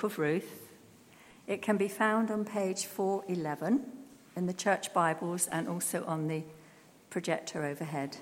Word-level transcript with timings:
book 0.00 0.12
of 0.12 0.18
Ruth. 0.18 0.68
It 1.46 1.60
can 1.60 1.76
be 1.76 1.88
found 1.88 2.30
on 2.30 2.46
page 2.46 2.86
411 2.86 3.84
in 4.34 4.46
the 4.46 4.54
church 4.54 4.94
Bibles 4.94 5.46
and 5.48 5.68
also 5.68 6.06
on 6.06 6.26
the 6.26 6.42
projector 7.10 7.66
overhead. 7.66 8.16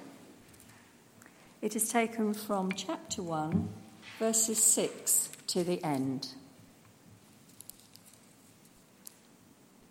It 1.62 1.77
is 1.77 1.88
taken 1.88 2.35
from 2.35 2.72
chapter 2.72 3.22
1, 3.22 3.69
verses 4.19 4.61
6 4.61 5.30
to 5.46 5.62
the 5.62 5.83
end. 5.85 6.35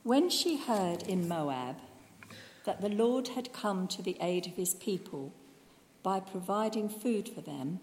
When 0.03 0.29
she 0.29 0.57
heard 0.57 1.03
in 1.03 1.29
Moab 1.29 1.77
that 2.65 2.81
the 2.81 2.89
Lord 2.89 3.29
had 3.29 3.53
come 3.53 3.87
to 3.87 4.01
the 4.01 4.17
aid 4.19 4.47
of 4.47 4.55
his 4.55 4.73
people 4.73 5.31
by 6.03 6.19
providing 6.19 6.89
food 6.89 7.29
for 7.29 7.39
them, 7.39 7.79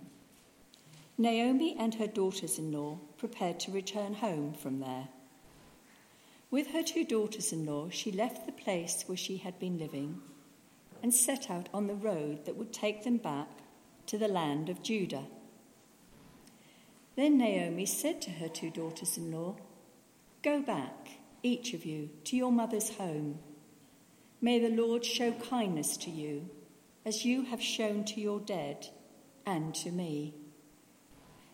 Naomi 1.16 1.76
and 1.78 1.94
her 1.94 2.08
daughters 2.08 2.58
in 2.58 2.72
law 2.72 2.98
prepared 3.18 3.60
to 3.60 3.70
return 3.70 4.14
home 4.14 4.52
from 4.52 4.80
there. 4.80 5.08
With 6.50 6.68
her 6.68 6.82
two 6.82 7.04
daughters 7.04 7.52
in 7.52 7.64
law, 7.66 7.88
she 7.88 8.10
left 8.10 8.46
the 8.46 8.52
place 8.52 9.04
where 9.06 9.16
she 9.16 9.36
had 9.36 9.58
been 9.58 9.78
living 9.78 10.20
and 11.02 11.14
set 11.14 11.50
out 11.50 11.68
on 11.72 11.86
the 11.86 11.94
road 11.94 12.46
that 12.46 12.56
would 12.56 12.72
take 12.72 13.04
them 13.04 13.18
back 13.18 13.48
to 14.06 14.18
the 14.18 14.28
land 14.28 14.68
of 14.68 14.82
Judah. 14.82 15.26
Then 17.16 17.38
Naomi 17.38 17.86
said 17.86 18.20
to 18.22 18.30
her 18.30 18.48
two 18.48 18.70
daughters 18.70 19.16
in 19.16 19.30
law, 19.30 19.56
Go 20.42 20.60
back, 20.62 21.10
each 21.42 21.74
of 21.74 21.84
you, 21.84 22.10
to 22.24 22.36
your 22.36 22.50
mother's 22.50 22.96
home. 22.96 23.38
May 24.40 24.58
the 24.58 24.74
Lord 24.74 25.04
show 25.04 25.32
kindness 25.32 25.96
to 25.98 26.10
you, 26.10 26.50
as 27.04 27.24
you 27.24 27.42
have 27.44 27.62
shown 27.62 28.04
to 28.06 28.20
your 28.20 28.40
dead 28.40 28.88
and 29.46 29.74
to 29.76 29.90
me. 29.90 30.34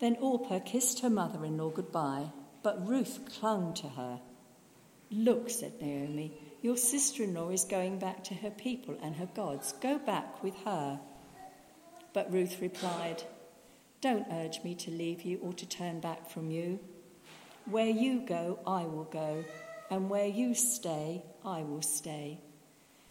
Then 0.00 0.16
Orpah 0.20 0.60
kissed 0.60 1.00
her 1.00 1.10
mother 1.10 1.44
in 1.44 1.56
law 1.56 1.70
goodbye, 1.70 2.30
but 2.62 2.86
Ruth 2.86 3.20
clung 3.38 3.74
to 3.74 3.88
her. 3.88 4.20
Look, 5.10 5.50
said 5.50 5.80
Naomi, 5.80 6.32
your 6.62 6.76
sister 6.76 7.22
in 7.22 7.34
law 7.34 7.50
is 7.50 7.64
going 7.64 7.98
back 7.98 8.24
to 8.24 8.34
her 8.34 8.50
people 8.50 8.96
and 9.02 9.14
her 9.16 9.28
gods. 9.34 9.74
Go 9.80 9.98
back 9.98 10.42
with 10.42 10.56
her. 10.64 10.98
But 12.12 12.32
Ruth 12.32 12.60
replied, 12.60 13.22
Don't 14.00 14.26
urge 14.32 14.62
me 14.64 14.74
to 14.76 14.90
leave 14.90 15.22
you 15.22 15.38
or 15.42 15.52
to 15.52 15.66
turn 15.66 16.00
back 16.00 16.28
from 16.28 16.50
you. 16.50 16.80
Where 17.66 17.88
you 17.88 18.20
go, 18.20 18.58
I 18.66 18.84
will 18.84 19.04
go, 19.04 19.44
and 19.90 20.10
where 20.10 20.26
you 20.26 20.54
stay, 20.54 21.24
I 21.44 21.62
will 21.62 21.82
stay. 21.82 22.40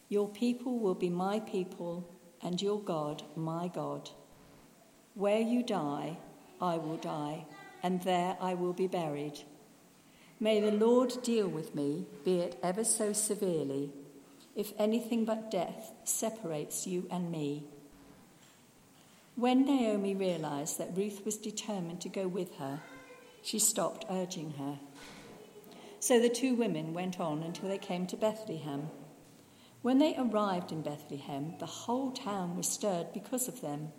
Your 0.10 0.28
people 0.28 0.80
will 0.80 0.96
be 0.96 1.10
my 1.10 1.40
people, 1.40 2.10
and 2.42 2.62
your 2.62 2.80
God, 2.80 3.24
my 3.36 3.68
God. 3.68 4.10
Where 5.16 5.40
you 5.40 5.64
die, 5.64 6.18
I 6.64 6.78
will 6.78 6.96
die, 6.96 7.46
and 7.84 8.02
there 8.04 8.38
I 8.40 8.54
will 8.54 8.72
be 8.72 8.88
buried. 8.88 9.42
May 10.40 10.62
the 10.62 10.72
Lord 10.72 11.22
deal 11.22 11.50
with 11.50 11.76
me, 11.76 12.06
be 12.24 12.40
it 12.40 12.58
ever 12.64 12.86
so 12.86 13.12
severely, 13.12 13.92
if 14.56 14.72
anything 14.78 15.26
but 15.26 15.52
death 15.52 15.92
separates 16.06 16.88
you 16.88 17.06
and 17.12 17.30
me. 17.30 17.66
When 19.36 19.66
Naomi 19.66 20.16
realized 20.16 20.78
that 20.78 20.96
Ruth 20.96 21.26
was 21.26 21.38
determined 21.38 22.00
to 22.02 22.10
go 22.10 22.30
with 22.30 22.56
her, 22.56 22.82
she 23.42 23.60
stopped 23.60 24.06
urging 24.10 24.52
her. 24.52 24.80
So 26.00 26.20
the 26.22 26.30
two 26.30 26.56
women 26.56 26.94
went 26.94 27.20
on 27.20 27.44
until 27.44 27.68
they 27.68 27.78
came 27.78 28.08
to 28.08 28.16
Bethlehem. 28.16 28.90
When 29.82 29.98
they 29.98 30.16
arrived 30.18 30.72
in 30.72 30.82
Bethlehem, 30.82 31.56
the 31.60 31.66
whole 31.66 32.12
town 32.12 32.56
was 32.56 32.70
stirred 32.70 33.12
because 33.14 33.50
of 33.50 33.60
them, 33.60 33.92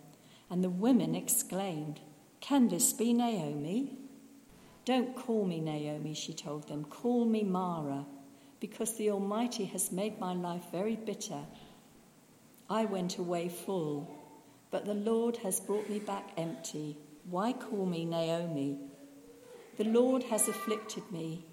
and 0.49 0.63
the 0.63 0.69
women 0.69 1.13
exclaimed, 1.13 1.99
can 2.45 2.67
this 2.67 2.93
be 2.93 3.11
Naomi? 3.11 3.91
Don't 4.85 5.15
call 5.15 5.45
me 5.45 5.59
Naomi, 5.59 6.13
she 6.13 6.31
told 6.31 6.67
them. 6.67 6.83
Call 6.83 7.25
me 7.25 7.41
Mara, 7.41 8.05
because 8.59 8.93
the 8.93 9.09
Almighty 9.09 9.65
has 9.65 9.91
made 9.91 10.19
my 10.19 10.33
life 10.35 10.61
very 10.71 10.95
bitter. 10.95 11.39
I 12.69 12.85
went 12.85 13.17
away 13.17 13.49
full, 13.49 14.15
but 14.69 14.85
the 14.85 14.93
Lord 14.93 15.37
has 15.37 15.59
brought 15.59 15.89
me 15.89 15.97
back 15.97 16.33
empty. 16.37 16.97
Why 17.31 17.51
call 17.51 17.87
me 17.87 18.05
Naomi? 18.05 18.77
The 19.77 19.85
Lord 19.85 20.21
has 20.25 20.47
afflicted 20.47 21.11
me. 21.11 21.47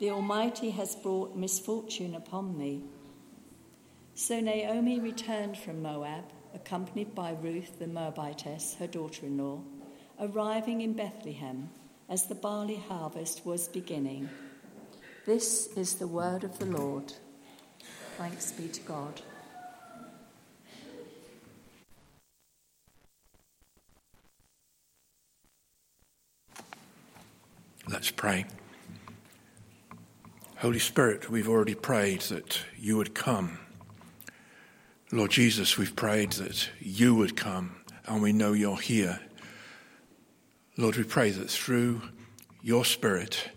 The 0.00 0.10
Almighty 0.10 0.70
has 0.70 0.96
brought 0.96 1.36
misfortune 1.36 2.16
upon 2.16 2.58
me. 2.58 2.82
So 4.16 4.40
Naomi 4.40 4.98
returned 4.98 5.56
from 5.56 5.82
Moab, 5.82 6.24
accompanied 6.52 7.14
by 7.14 7.30
Ruth 7.30 7.78
the 7.78 7.86
Moabitess, 7.86 8.74
her 8.80 8.88
daughter 8.88 9.26
in 9.26 9.38
law 9.38 9.62
arriving 10.20 10.80
in 10.80 10.92
Bethlehem 10.92 11.70
as 12.08 12.26
the 12.26 12.34
barley 12.34 12.82
harvest 12.88 13.44
was 13.46 13.68
beginning. 13.68 14.28
This 15.24 15.68
is 15.76 15.94
the 15.94 16.06
word 16.06 16.44
of 16.44 16.58
the 16.58 16.66
Lord. 16.66 17.12
Thanks 18.18 18.52
be 18.52 18.68
to 18.68 18.80
God. 18.82 19.20
Let's 27.88 28.10
pray. 28.10 28.44
Holy 30.56 30.78
Spirit, 30.78 31.28
we've 31.28 31.48
already 31.48 31.74
prayed 31.74 32.20
that 32.22 32.60
you 32.78 32.96
would 32.96 33.14
come. 33.14 33.58
Lord 35.10 35.32
Jesus, 35.32 35.76
we've 35.76 35.96
prayed 35.96 36.32
that 36.32 36.68
you 36.80 37.14
would 37.14 37.36
come, 37.36 37.76
and 38.06 38.22
we 38.22 38.32
know 38.32 38.52
you're 38.52 38.80
here. 38.80 39.20
Lord, 40.78 40.96
we 40.96 41.04
pray 41.04 41.30
that 41.30 41.50
through 41.50 42.00
your 42.62 42.84
Spirit 42.84 43.50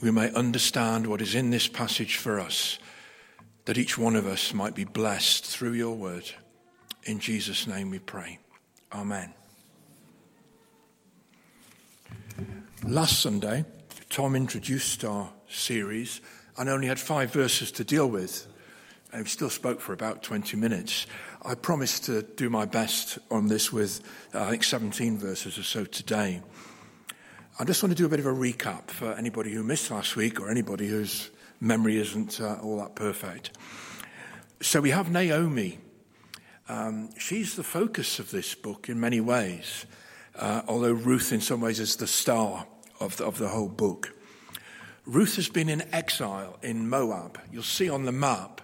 we 0.00 0.10
may 0.10 0.32
understand 0.32 1.06
what 1.06 1.20
is 1.20 1.34
in 1.34 1.50
this 1.50 1.68
passage 1.68 2.16
for 2.16 2.40
us, 2.40 2.78
that 3.66 3.76
each 3.76 3.98
one 3.98 4.16
of 4.16 4.26
us 4.26 4.54
might 4.54 4.74
be 4.74 4.84
blessed 4.84 5.44
through 5.44 5.72
your 5.72 5.94
word. 5.94 6.30
In 7.04 7.18
Jesus' 7.18 7.66
name 7.66 7.90
we 7.90 7.98
pray. 7.98 8.38
Amen. 8.92 9.34
Last 12.86 13.20
Sunday, 13.20 13.64
Tom 14.08 14.34
introduced 14.34 15.04
our 15.04 15.30
series 15.48 16.22
and 16.56 16.70
only 16.70 16.86
had 16.86 16.98
five 16.98 17.32
verses 17.32 17.70
to 17.72 17.84
deal 17.84 18.08
with. 18.08 18.46
We 19.14 19.24
still 19.24 19.50
spoke 19.50 19.80
for 19.80 19.92
about 19.92 20.22
20 20.22 20.56
minutes. 20.56 21.06
I 21.42 21.54
promised 21.54 22.04
to 22.04 22.22
do 22.22 22.50
my 22.50 22.64
best 22.64 23.18
on 23.30 23.48
this 23.48 23.72
with, 23.72 24.00
uh, 24.34 24.42
I 24.42 24.50
think, 24.50 24.64
17 24.64 25.16
verses 25.18 25.58
or 25.58 25.62
so 25.62 25.84
today. 25.84 26.42
I 27.58 27.64
just 27.64 27.82
want 27.82 27.92
to 27.92 27.96
do 27.96 28.04
a 28.04 28.08
bit 28.08 28.20
of 28.20 28.26
a 28.26 28.32
recap 28.32 28.88
for 28.88 29.12
anybody 29.12 29.52
who 29.52 29.62
missed 29.62 29.90
last 29.90 30.16
week 30.16 30.40
or 30.40 30.50
anybody 30.50 30.88
whose 30.88 31.30
memory 31.60 31.96
isn't 31.96 32.40
uh, 32.40 32.58
all 32.62 32.78
that 32.78 32.94
perfect. 32.94 33.56
So 34.60 34.80
we 34.80 34.90
have 34.90 35.10
Naomi. 35.10 35.78
Um, 36.68 37.10
she's 37.18 37.56
the 37.56 37.62
focus 37.62 38.18
of 38.18 38.30
this 38.30 38.54
book 38.54 38.88
in 38.88 39.00
many 39.00 39.20
ways, 39.20 39.86
uh, 40.34 40.62
although 40.66 40.92
Ruth, 40.92 41.32
in 41.32 41.40
some 41.40 41.60
ways, 41.60 41.80
is 41.80 41.96
the 41.96 42.06
star 42.06 42.66
of 43.00 43.16
the, 43.16 43.24
of 43.24 43.38
the 43.38 43.48
whole 43.48 43.68
book. 43.68 44.12
Ruth 45.06 45.36
has 45.36 45.48
been 45.48 45.68
in 45.68 45.82
exile 45.94 46.58
in 46.62 46.88
Moab. 46.88 47.40
You'll 47.52 47.62
see 47.62 47.88
on 47.88 48.04
the 48.04 48.12
map 48.12 48.60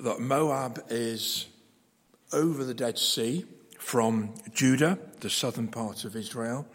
that 0.00 0.20
Moab 0.20 0.84
is 0.90 1.46
over 2.32 2.64
the 2.64 2.74
Dead 2.74 2.98
Sea 2.98 3.46
from 3.78 4.34
Judah, 4.52 4.98
the 5.20 5.30
southern 5.30 5.68
part 5.68 6.04
of 6.04 6.14
Israel, 6.14 6.66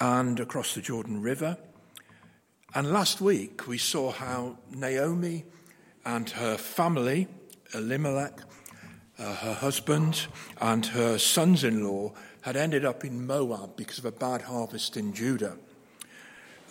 and 0.00 0.40
across 0.40 0.74
the 0.74 0.80
Jordan 0.80 1.20
River. 1.20 1.58
And 2.74 2.90
last 2.90 3.20
week 3.20 3.66
we 3.66 3.76
saw 3.76 4.12
how 4.12 4.56
Naomi 4.70 5.44
and 6.06 6.30
her 6.30 6.56
family, 6.56 7.28
Elimelech, 7.74 8.40
uh, 9.18 9.34
her 9.34 9.54
husband, 9.54 10.26
and 10.60 10.86
her 10.86 11.18
sons 11.18 11.64
in 11.64 11.84
law 11.84 12.12
had 12.40 12.56
ended 12.56 12.84
up 12.84 13.04
in 13.04 13.26
Moab 13.26 13.76
because 13.76 13.98
of 13.98 14.06
a 14.06 14.12
bad 14.12 14.42
harvest 14.42 14.96
in 14.96 15.12
Judah. 15.12 15.58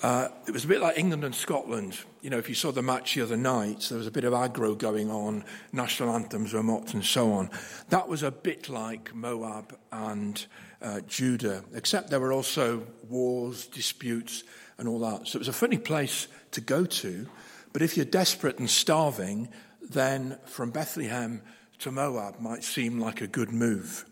Uh, 0.01 0.29
it 0.47 0.51
was 0.51 0.65
a 0.65 0.67
bit 0.67 0.81
like 0.81 0.97
England 0.97 1.23
and 1.23 1.35
Scotland. 1.35 1.97
You 2.21 2.31
know, 2.31 2.39
if 2.39 2.49
you 2.49 2.55
saw 2.55 2.71
the 2.71 2.81
match 2.81 3.13
the 3.13 3.21
other 3.21 3.37
night, 3.37 3.87
there 3.89 3.99
was 3.99 4.07
a 4.07 4.11
bit 4.11 4.23
of 4.23 4.33
aggro 4.33 4.75
going 4.75 5.11
on, 5.11 5.43
national 5.71 6.15
anthems 6.15 6.53
were 6.53 6.63
mocked 6.63 6.95
and 6.95 7.05
so 7.05 7.33
on. 7.33 7.51
That 7.89 8.07
was 8.07 8.23
a 8.23 8.31
bit 8.31 8.67
like 8.67 9.13
Moab 9.13 9.77
and 9.91 10.43
uh, 10.81 11.01
Judah, 11.01 11.63
except 11.73 12.09
there 12.09 12.19
were 12.19 12.33
also 12.33 12.87
wars, 13.09 13.67
disputes, 13.67 14.43
and 14.79 14.87
all 14.87 14.99
that. 14.99 15.27
So 15.27 15.37
it 15.37 15.41
was 15.41 15.47
a 15.47 15.53
funny 15.53 15.77
place 15.77 16.27
to 16.51 16.61
go 16.61 16.85
to. 16.85 17.27
But 17.71 17.83
if 17.83 17.95
you're 17.95 18.05
desperate 18.05 18.57
and 18.57 18.69
starving, 18.69 19.49
then 19.81 20.37
from 20.45 20.71
Bethlehem 20.71 21.43
to 21.79 21.91
Moab 21.91 22.39
might 22.39 22.63
seem 22.63 22.99
like 22.99 23.21
a 23.21 23.27
good 23.27 23.51
move. 23.51 24.05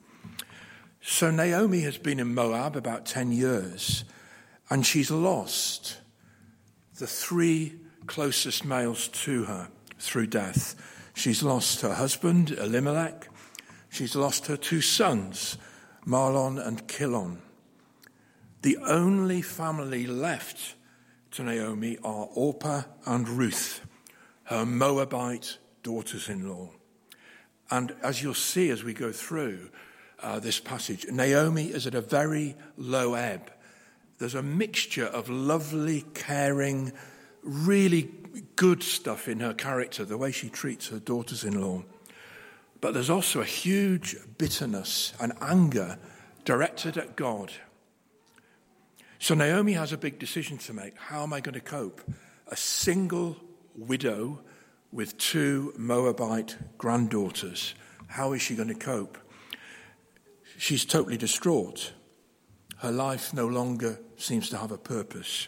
So 1.01 1.31
Naomi 1.31 1.81
has 1.81 1.97
been 1.97 2.19
in 2.19 2.35
Moab 2.35 2.75
about 2.75 3.05
10 3.05 3.31
years, 3.31 4.03
and 4.69 4.85
she's 4.85 5.11
lost 5.11 5.97
the 6.97 7.07
three 7.07 7.75
closest 8.07 8.65
males 8.65 9.07
to 9.07 9.45
her 9.45 9.69
through 9.97 10.27
death. 10.27 10.75
She's 11.13 11.43
lost 11.43 11.81
her 11.81 11.93
husband, 11.93 12.51
Elimelech. 12.51 13.29
She's 13.89 14.15
lost 14.15 14.47
her 14.47 14.57
two 14.57 14.81
sons, 14.81 15.57
Mahlon 16.05 16.65
and 16.65 16.87
Kilion. 16.87 17.37
The 18.61 18.77
only 18.77 19.41
family 19.41 20.05
left 20.05 20.75
to 21.31 21.43
Naomi 21.43 21.97
are 22.03 22.27
Orpah 22.33 22.83
and 23.05 23.27
Ruth, 23.27 23.81
her 24.45 24.65
Moabite 24.65 25.57
daughters 25.83 26.29
in 26.29 26.49
law. 26.49 26.69
And 27.71 27.95
as 28.03 28.21
you'll 28.21 28.33
see 28.33 28.69
as 28.69 28.83
we 28.83 28.93
go 28.93 29.11
through 29.11 29.69
uh, 30.21 30.39
this 30.39 30.59
passage, 30.59 31.05
Naomi 31.09 31.65
is 31.65 31.87
at 31.87 31.95
a 31.95 32.01
very 32.01 32.55
low 32.77 33.13
ebb. 33.13 33.51
There's 34.19 34.35
a 34.35 34.43
mixture 34.43 35.05
of 35.05 35.29
lovely, 35.29 36.01
caring, 36.13 36.93
really 37.41 38.11
good 38.55 38.83
stuff 38.83 39.27
in 39.27 39.39
her 39.39 39.53
character, 39.53 40.05
the 40.05 40.17
way 40.17 40.31
she 40.31 40.49
treats 40.49 40.89
her 40.89 40.99
daughters 40.99 41.43
in 41.43 41.59
law. 41.59 41.83
But 42.81 42.93
there's 42.93 43.09
also 43.09 43.41
a 43.41 43.45
huge 43.45 44.15
bitterness 44.37 45.13
and 45.19 45.33
anger 45.41 45.97
directed 46.45 46.97
at 46.97 47.15
God 47.15 47.51
so 49.19 49.35
Naomi 49.35 49.73
has 49.73 49.91
a 49.91 49.97
big 49.97 50.17
decision 50.17 50.57
to 50.59 50.73
make. 50.73 50.97
How 50.97 51.23
am 51.23 51.33
I 51.33 51.41
going 51.41 51.53
to 51.53 51.59
cope? 51.59 52.01
A 52.47 52.55
single 52.55 53.35
widow 53.75 54.39
with 54.93 55.17
two 55.17 55.73
Moabite 55.77 56.57
granddaughters. 56.77 57.75
How 58.07 58.31
is 58.31 58.41
she 58.41 58.55
going 58.55 58.69
to 58.69 58.75
cope? 58.75 59.17
She's 60.57 60.85
totally 60.85 61.17
distraught. 61.17 61.91
Her 62.79 62.91
life 62.91 63.33
no 63.33 63.45
longer 63.47 63.99
seems 64.17 64.49
to 64.49 64.57
have 64.57 64.71
a 64.71 64.77
purpose. 64.77 65.47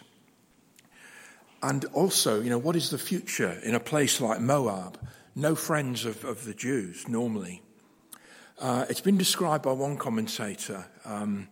And 1.63 1.85
also, 1.93 2.41
you 2.41 2.49
know, 2.49 2.57
what 2.57 2.75
is 2.75 2.89
the 2.89 2.97
future 2.97 3.57
in 3.63 3.73
a 3.73 3.79
place 3.79 4.19
like 4.19 4.41
Moab? 4.41 4.99
No 5.35 5.55
friends 5.55 6.03
of, 6.05 6.25
of 6.25 6.43
the 6.43 6.53
Jews 6.53 7.07
normally. 7.07 7.61
Uh, 8.59 8.85
it's 8.89 9.01
been 9.01 9.17
described 9.17 9.63
by 9.63 9.71
one 9.71 9.95
commentator. 9.97 10.85
Um, 11.05 11.47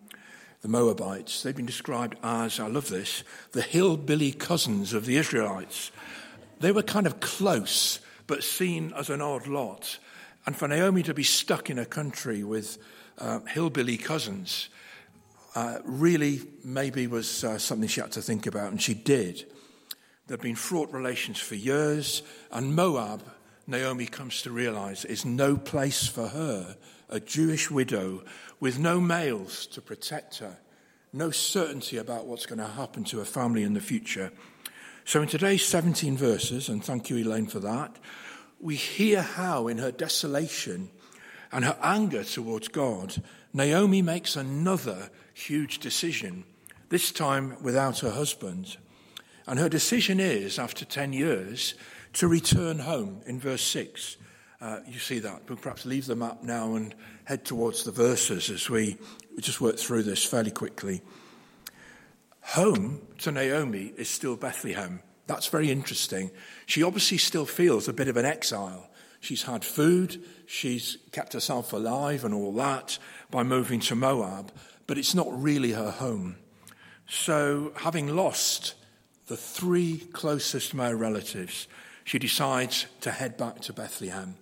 the 0.61 0.67
Moabites, 0.67 1.43
they've 1.43 1.55
been 1.55 1.65
described 1.65 2.17
as, 2.21 2.59
I 2.59 2.67
love 2.67 2.89
this, 2.89 3.23
the 3.53 3.61
hillbilly 3.61 4.33
cousins 4.33 4.93
of 4.93 5.05
the 5.05 5.15
Israelites. 5.15 5.91
They 6.59 6.73
were 6.73 6.83
kind 6.83 7.07
of 7.07 7.21
close, 7.21 7.99
but 8.27 8.43
seen 8.43 8.91
as 8.97 9.09
an 9.09 9.21
odd 9.21 9.47
lot. 9.47 9.97
And 10.45 10.57
for 10.57 10.67
Naomi 10.67 11.03
to 11.03 11.13
be 11.13 11.23
stuck 11.23 11.69
in 11.69 11.79
a 11.79 11.85
country 11.85 12.43
with 12.43 12.77
uh, 13.17 13.39
hillbilly 13.41 13.95
cousins 13.95 14.67
uh, 15.55 15.79
really 15.83 16.41
maybe 16.63 17.07
was 17.07 17.43
uh, 17.43 17.57
something 17.57 17.87
she 17.87 18.01
had 18.01 18.11
to 18.13 18.21
think 18.21 18.45
about, 18.45 18.71
and 18.71 18.81
she 18.81 18.93
did. 18.93 19.45
There'd 20.27 20.41
been 20.41 20.55
fraught 20.55 20.91
relations 20.93 21.39
for 21.39 21.55
years, 21.55 22.21
and 22.51 22.75
Moab, 22.75 23.23
Naomi 23.65 24.05
comes 24.05 24.41
to 24.43 24.51
realize, 24.51 25.05
is 25.05 25.25
no 25.25 25.57
place 25.57 26.07
for 26.07 26.27
her, 26.27 26.77
a 27.09 27.19
Jewish 27.19 27.71
widow 27.71 28.23
with 28.59 28.77
no 28.77 28.99
males 28.99 29.65
to 29.67 29.81
protect 29.81 30.37
her, 30.37 30.57
no 31.11 31.31
certainty 31.31 31.97
about 31.97 32.27
what's 32.27 32.45
going 32.45 32.59
to 32.59 32.67
happen 32.67 33.03
to 33.05 33.17
her 33.17 33.25
family 33.25 33.63
in 33.63 33.73
the 33.73 33.81
future. 33.81 34.31
So, 35.05 35.23
in 35.23 35.27
today's 35.27 35.65
17 35.65 36.15
verses, 36.15 36.69
and 36.69 36.83
thank 36.83 37.09
you, 37.09 37.17
Elaine, 37.17 37.47
for 37.47 37.59
that, 37.61 37.95
we 38.59 38.75
hear 38.75 39.23
how, 39.23 39.67
in 39.67 39.79
her 39.79 39.91
desolation 39.91 40.91
and 41.51 41.65
her 41.65 41.77
anger 41.81 42.23
towards 42.23 42.67
God, 42.67 43.23
Naomi 43.53 44.01
makes 44.01 44.35
another 44.35 45.09
huge 45.33 45.79
decision, 45.79 46.43
this 46.89 47.11
time 47.11 47.57
without 47.61 47.99
her 47.99 48.11
husband. 48.11 48.77
And 49.47 49.57
her 49.57 49.69
decision 49.69 50.19
is, 50.19 50.59
after 50.59 50.85
10 50.85 51.13
years, 51.13 51.73
to 52.13 52.27
return 52.27 52.79
home 52.79 53.21
in 53.25 53.39
verse 53.39 53.63
6. 53.63 54.17
Uh, 54.61 54.79
you 54.87 54.99
see 54.99 55.19
that. 55.19 55.41
We'll 55.47 55.57
perhaps 55.57 55.85
leave 55.85 56.05
them 56.05 56.21
up 56.21 56.43
now 56.43 56.75
and 56.75 56.93
head 57.23 57.45
towards 57.45 57.83
the 57.83 57.91
verses 57.91 58.49
as 58.49 58.69
we 58.69 58.97
just 59.39 59.61
work 59.61 59.77
through 59.77 60.03
this 60.03 60.23
fairly 60.23 60.51
quickly. 60.51 61.01
Home 62.41 63.01
to 63.19 63.31
Naomi 63.31 63.93
is 63.97 64.09
still 64.09 64.35
Bethlehem. 64.35 65.01
That's 65.27 65.47
very 65.47 65.71
interesting. 65.71 66.31
She 66.65 66.83
obviously 66.83 67.17
still 67.17 67.45
feels 67.45 67.87
a 67.87 67.93
bit 67.93 68.07
of 68.07 68.17
an 68.17 68.25
exile. 68.25 68.89
She's 69.21 69.43
had 69.43 69.65
food, 69.65 70.23
she's 70.45 70.97
kept 71.11 71.33
herself 71.33 71.73
alive 71.73 72.23
and 72.23 72.33
all 72.33 72.53
that 72.53 72.97
by 73.31 73.43
moving 73.43 73.79
to 73.81 73.95
Moab, 73.95 74.51
but 74.87 74.97
it's 74.97 75.15
not 75.15 75.27
really 75.29 75.71
her 75.71 75.91
home. 75.91 76.37
So, 77.07 77.71
having 77.77 78.15
lost 78.15 78.75
the 79.27 79.37
three 79.37 80.07
closest 80.13 80.73
male 80.73 80.93
relatives, 80.93 81.67
she 82.03 82.19
decides 82.19 82.87
to 83.01 83.11
head 83.11 83.37
back 83.37 83.61
to 83.61 83.73
Bethlehem. 83.73 84.35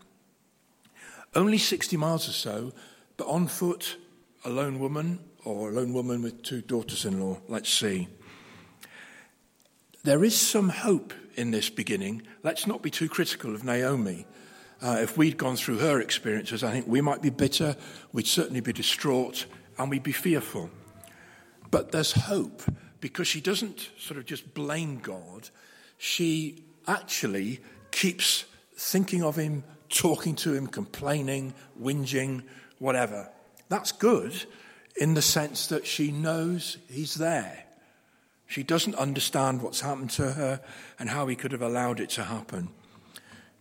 Only 1.36 1.58
60 1.58 1.98
miles 1.98 2.28
or 2.28 2.34
so, 2.34 2.74
but 3.18 3.28
on 3.28 3.48
foot, 3.48 3.98
a 4.46 4.50
lone 4.50 4.80
woman 4.80 5.20
or 5.44 5.70
a 5.70 5.74
lone 5.74 5.94
woman 5.94 6.22
with 6.22 6.44
two 6.44 6.62
daughters 6.62 7.06
in 7.06 7.20
law. 7.20 7.38
Let's 7.48 7.70
see. 7.72 8.08
There 10.04 10.24
is 10.24 10.40
some 10.40 10.70
hope 10.70 11.14
in 11.36 11.52
this 11.52 11.70
beginning. 11.70 12.22
Let's 12.44 12.68
not 12.68 12.82
be 12.82 12.90
too 12.90 13.10
critical 13.10 13.54
of 13.54 13.64
Naomi. 13.64 14.26
Uh, 14.82 14.98
if 15.02 15.18
we'd 15.18 15.38
gone 15.38 15.56
through 15.56 15.80
her 15.80 16.00
experiences, 16.00 16.64
I 16.64 16.72
think 16.72 16.88
we 16.88 17.02
might 17.02 17.22
be 17.22 17.30
bitter, 17.30 17.76
we'd 18.14 18.28
certainly 18.28 18.62
be 18.62 18.74
distraught, 18.74 19.46
and 19.78 19.90
we'd 19.90 20.04
be 20.04 20.12
fearful. 20.12 20.70
But 21.72 21.92
there's 21.92 22.12
hope 22.12 22.62
because 23.00 23.28
she 23.28 23.42
doesn't 23.42 23.90
sort 23.98 24.18
of 24.18 24.26
just 24.26 24.54
blame 24.54 25.00
God, 25.00 25.50
she 25.98 26.64
actually 26.88 27.60
keeps 27.92 28.46
thinking 28.76 29.24
of 29.24 29.36
him 29.36 29.64
talking 29.90 30.36
to 30.36 30.54
him, 30.54 30.68
complaining, 30.68 31.54
whinging, 31.82 32.44
whatever. 32.80 33.30
That's 33.70 33.92
good 33.92 34.46
in 35.00 35.14
the 35.14 35.22
sense 35.22 35.68
that 35.68 35.86
she 35.86 36.12
knows 36.12 36.78
he's 36.90 37.16
there. 37.16 37.66
She 38.48 38.64
doesn't 38.64 38.96
understand 38.96 39.62
what's 39.62 39.82
happened 39.82 40.12
to 40.12 40.32
her 40.32 40.62
and 41.00 41.10
how 41.10 41.28
he 41.28 41.36
could 41.36 41.52
have 41.52 41.62
allowed 41.62 42.00
it 42.00 42.10
to 42.12 42.24
happen. 42.24 42.70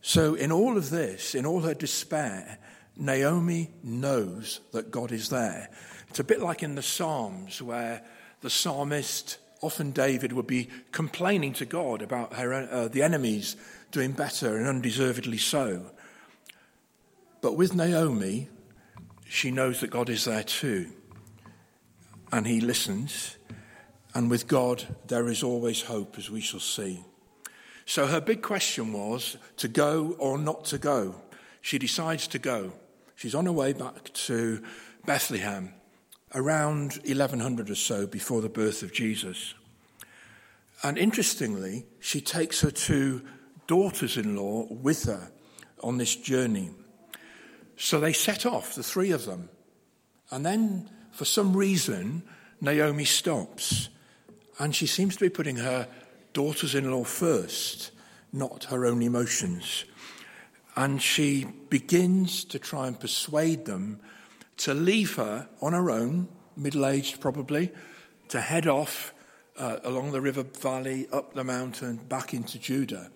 So, 0.08 0.34
in 0.34 0.52
all 0.52 0.76
of 0.76 0.90
this, 0.90 1.34
in 1.34 1.44
all 1.44 1.62
her 1.62 1.74
despair, 1.74 2.58
Naomi 2.96 3.72
knows 3.82 4.60
that 4.70 4.92
God 4.92 5.10
is 5.10 5.30
there. 5.30 5.68
It's 6.08 6.20
a 6.20 6.24
bit 6.24 6.40
like 6.40 6.62
in 6.62 6.76
the 6.76 6.80
Psalms 6.80 7.60
where 7.60 8.04
the 8.40 8.48
psalmist, 8.48 9.38
often 9.62 9.90
David, 9.90 10.32
would 10.32 10.46
be 10.46 10.68
complaining 10.92 11.54
to 11.54 11.64
God 11.64 12.02
about 12.02 12.34
her, 12.34 12.54
uh, 12.54 12.86
the 12.86 13.02
enemies 13.02 13.56
doing 13.90 14.12
better 14.12 14.56
and 14.56 14.68
undeservedly 14.68 15.38
so. 15.38 15.90
But 17.40 17.56
with 17.56 17.74
Naomi, 17.74 18.48
she 19.28 19.50
knows 19.50 19.80
that 19.80 19.90
God 19.90 20.08
is 20.08 20.24
there 20.24 20.44
too. 20.44 20.86
And 22.30 22.46
he 22.46 22.60
listens. 22.60 23.38
And 24.14 24.30
with 24.30 24.46
God, 24.46 24.84
there 25.08 25.26
is 25.26 25.42
always 25.42 25.82
hope, 25.82 26.16
as 26.16 26.30
we 26.30 26.42
shall 26.42 26.60
see. 26.60 27.02
So 27.86 28.08
her 28.08 28.20
big 28.20 28.42
question 28.42 28.92
was 28.92 29.36
to 29.58 29.68
go 29.68 30.16
or 30.18 30.38
not 30.38 30.64
to 30.66 30.78
go. 30.78 31.14
She 31.62 31.78
decides 31.78 32.26
to 32.28 32.38
go. 32.38 32.72
She's 33.14 33.34
on 33.34 33.46
her 33.46 33.52
way 33.52 33.72
back 33.72 34.12
to 34.12 34.62
Bethlehem 35.06 35.72
around 36.34 36.98
1100 37.06 37.70
or 37.70 37.74
so 37.76 38.06
before 38.06 38.42
the 38.42 38.48
birth 38.48 38.82
of 38.82 38.92
Jesus. 38.92 39.54
And 40.82 40.98
interestingly, 40.98 41.86
she 42.00 42.20
takes 42.20 42.60
her 42.60 42.72
two 42.72 43.22
daughters 43.68 44.16
in 44.16 44.36
law 44.36 44.66
with 44.68 45.04
her 45.04 45.30
on 45.82 45.98
this 45.98 46.16
journey. 46.16 46.70
So 47.76 48.00
they 48.00 48.12
set 48.12 48.44
off, 48.44 48.74
the 48.74 48.82
three 48.82 49.12
of 49.12 49.26
them. 49.26 49.48
And 50.30 50.44
then, 50.44 50.90
for 51.12 51.24
some 51.24 51.56
reason, 51.56 52.24
Naomi 52.60 53.04
stops. 53.04 53.90
And 54.58 54.74
she 54.74 54.86
seems 54.86 55.14
to 55.16 55.24
be 55.24 55.30
putting 55.30 55.56
her 55.56 55.86
daughters 56.36 56.74
in 56.74 56.90
law 56.90 57.02
first, 57.02 57.92
not 58.30 58.64
her 58.64 58.84
own 58.84 59.00
emotions. 59.00 59.86
And 60.76 61.00
she 61.00 61.46
begins 61.70 62.44
to 62.44 62.58
try 62.58 62.86
and 62.86 63.00
persuade 63.00 63.64
them 63.64 64.00
to 64.58 64.74
leave 64.74 65.16
her 65.16 65.48
on 65.62 65.72
her 65.72 65.90
own, 65.90 66.28
middle 66.54 66.84
aged 66.84 67.22
probably, 67.22 67.72
to 68.28 68.42
head 68.42 68.66
off 68.66 69.14
uh, 69.56 69.78
along 69.82 70.12
the 70.12 70.20
river 70.20 70.42
valley, 70.42 71.08
up 71.10 71.32
the 71.32 71.42
mountain, 71.42 71.96
back 71.96 72.34
into 72.34 72.58
Judah. 72.58 73.10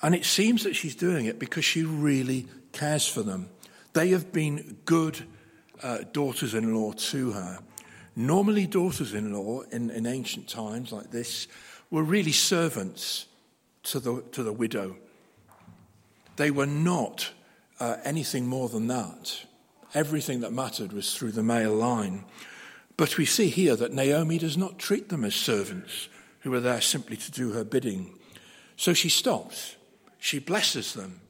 And 0.00 0.14
it 0.14 0.24
seems 0.24 0.62
that 0.62 0.76
she's 0.76 0.94
doing 0.94 1.26
it 1.26 1.40
because 1.40 1.64
she 1.64 1.82
really 1.82 2.46
cares 2.70 3.08
for 3.08 3.24
them. 3.24 3.50
They 3.94 4.10
have 4.10 4.32
been 4.32 4.78
good 4.84 5.26
uh, 5.82 6.04
daughters 6.12 6.54
in 6.54 6.76
law 6.76 6.92
to 6.92 7.32
her. 7.32 7.58
Normally, 8.14 8.68
daughters 8.68 9.14
in 9.14 9.32
law 9.32 9.62
in, 9.72 9.90
in 9.90 10.06
ancient 10.06 10.48
times 10.48 10.92
like 10.92 11.10
this 11.10 11.48
were 11.90 12.02
really 12.02 12.32
servants 12.32 13.26
to 13.84 14.00
the, 14.00 14.22
to 14.32 14.42
the 14.42 14.52
widow. 14.52 14.96
They 16.36 16.50
were 16.50 16.66
not 16.66 17.30
uh, 17.80 17.96
anything 18.04 18.46
more 18.46 18.68
than 18.68 18.86
that. 18.88 19.44
Everything 19.94 20.40
that 20.40 20.52
mattered 20.52 20.92
was 20.92 21.14
through 21.14 21.32
the 21.32 21.42
male 21.42 21.74
line. 21.74 22.24
But 22.96 23.16
we 23.16 23.24
see 23.24 23.48
here 23.48 23.76
that 23.76 23.92
Naomi 23.92 24.38
does 24.38 24.56
not 24.56 24.78
treat 24.78 25.08
them 25.08 25.24
as 25.24 25.34
servants 25.34 26.08
who 26.40 26.52
are 26.52 26.60
there 26.60 26.80
simply 26.80 27.16
to 27.16 27.30
do 27.30 27.52
her 27.52 27.64
bidding. 27.64 28.14
So 28.76 28.92
she 28.92 29.08
stops, 29.08 29.76
she 30.18 30.38
blesses 30.38 30.94
them, 30.94 31.20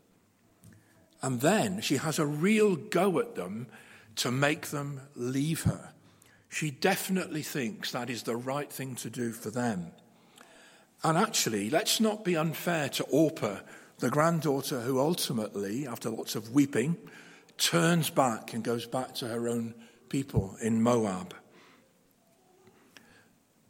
and 1.23 1.41
then 1.41 1.81
she 1.81 1.97
has 1.97 2.19
a 2.19 2.27
real 2.27 2.77
go 2.77 3.19
at 3.19 3.35
them 3.35 3.67
to 4.17 4.31
make 4.31 4.69
them 4.69 5.01
leave 5.15 5.63
her. 5.63 5.93
She 6.49 6.71
definitely 6.71 7.43
thinks 7.43 7.93
that 7.93 8.11
is 8.11 8.23
the 8.23 8.37
right 8.37 8.71
thing 8.71 8.95
to 8.97 9.11
do 9.11 9.33
for 9.33 9.51
them. 9.51 9.93
And 11.05 11.17
actually, 11.17 11.71
let's 11.71 12.01
not 12.01 12.25
be 12.25 12.37
unfair 12.37 12.89
to 12.91 13.05
Orpah, 13.05 13.61
the 13.99 14.11
granddaughter 14.11 14.81
who 14.81 14.99
ultimately, 14.99 15.87
after 15.87 16.11
lots 16.11 16.35
of 16.35 16.53
weeping, 16.53 16.97
turns 17.57 18.11
back 18.11 18.53
and 18.53 18.65
goes 18.65 18.87
back 18.87 19.15
to 19.17 19.29
her 19.29 19.49
own 19.49 19.75
people 20.09 20.57
in 20.61 20.83
Moab 20.83 21.35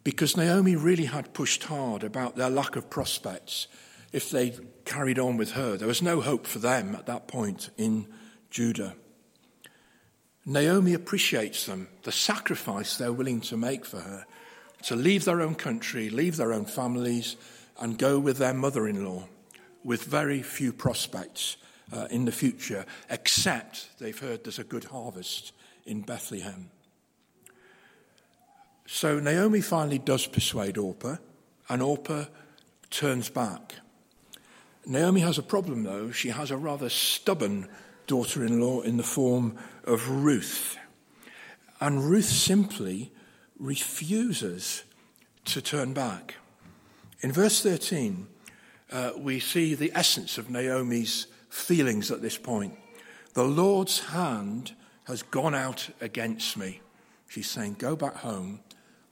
because 0.09 0.39
Naomi 0.39 0.75
really 0.75 1.05
had 1.05 1.35
pushed 1.35 1.65
hard 1.65 2.03
about 2.03 2.35
their 2.35 2.49
lack 2.49 2.77
of 2.77 2.89
prospects 2.89 3.67
if 4.11 4.31
they 4.31 4.55
carried 4.87 5.19
on 5.19 5.37
with 5.37 5.51
her. 5.51 5.77
There 5.77 5.87
was 5.87 6.01
no 6.01 6.23
hope 6.23 6.47
for 6.47 6.59
them 6.59 6.95
at 6.95 7.05
that 7.05 7.29
point 7.29 7.69
in 7.77 8.07
Judah. 8.49 8.95
Naomi 10.47 10.95
appreciates 10.95 11.67
them, 11.67 11.89
the 12.05 12.11
sacrifice 12.11 12.97
they're 12.97 13.13
willing 13.13 13.43
to 13.43 13.59
make 13.59 13.85
for 13.85 14.01
her, 14.01 14.25
to 14.83 14.97
leave 14.97 15.25
their 15.25 15.41
own 15.41 15.55
country, 15.55 16.11
leave 16.11 16.37
their 16.37 16.53
own 16.53 16.65
families, 16.65 17.37
and 17.81 17.99
go 17.99 18.19
with 18.19 18.39
their 18.39 18.55
mother 18.55 18.89
in 18.89 19.05
law 19.05 19.25
with 19.85 20.05
very 20.05 20.43
few 20.43 20.73
prospects 20.73 21.57
uh, 21.93 22.07
in 22.11 22.25
the 22.25 22.33
future, 22.33 22.85
except 23.09 23.89
they've 23.99 24.19
heard 24.19 24.45
there's 24.45 24.59
a 24.59 24.65
good 24.65 24.85
harvest 24.85 25.53
in 25.87 26.03
Bethlehem. 26.03 26.71
So 28.87 29.21
Naomi 29.21 29.61
finally 29.61 29.99
does 29.99 30.27
persuade 30.27 30.79
Orpah, 30.79 31.17
and 31.69 31.83
Orpah 31.83 32.25
turns 32.91 33.29
back. 33.29 33.75
Naomi 34.87 35.21
has 35.21 35.39
a 35.39 35.43
problem, 35.43 35.83
though. 35.83 36.11
She 36.11 36.31
has 36.31 36.51
a 36.51 36.57
rather 36.57 36.89
stubborn 36.89 37.69
daughter 38.07 38.45
in 38.45 38.61
law 38.61 38.81
in 38.81 38.97
the 38.97 39.03
form 39.03 39.57
of 39.85 40.09
Ruth. 40.09 40.79
And 41.81 42.11
Ruth 42.11 42.25
simply 42.25 43.13
refuses 43.59 44.85
to 45.47 45.61
turn 45.61 45.93
back. 45.93 46.37
In 47.21 47.33
verse 47.33 47.63
13, 47.63 48.27
uh, 48.91 49.13
we 49.17 49.41
see 49.41 49.75
the 49.75 49.93
essence 49.95 50.39
of 50.39 50.51
Naomi's 50.51 51.27
feelings 51.51 52.11
at 52.11 52.23
this 52.23 52.39
point. 52.39 52.79
The 53.35 53.45
Lord's 53.45 54.01
hand 54.07 54.75
has 55.05 55.23
gone 55.23 55.55
out 55.55 55.89
against 56.01 56.57
me. 56.57 56.81
She's 57.29 57.49
saying, 57.49 57.77
Go 57.79 57.97
back 57.97 58.17
home 58.17 58.61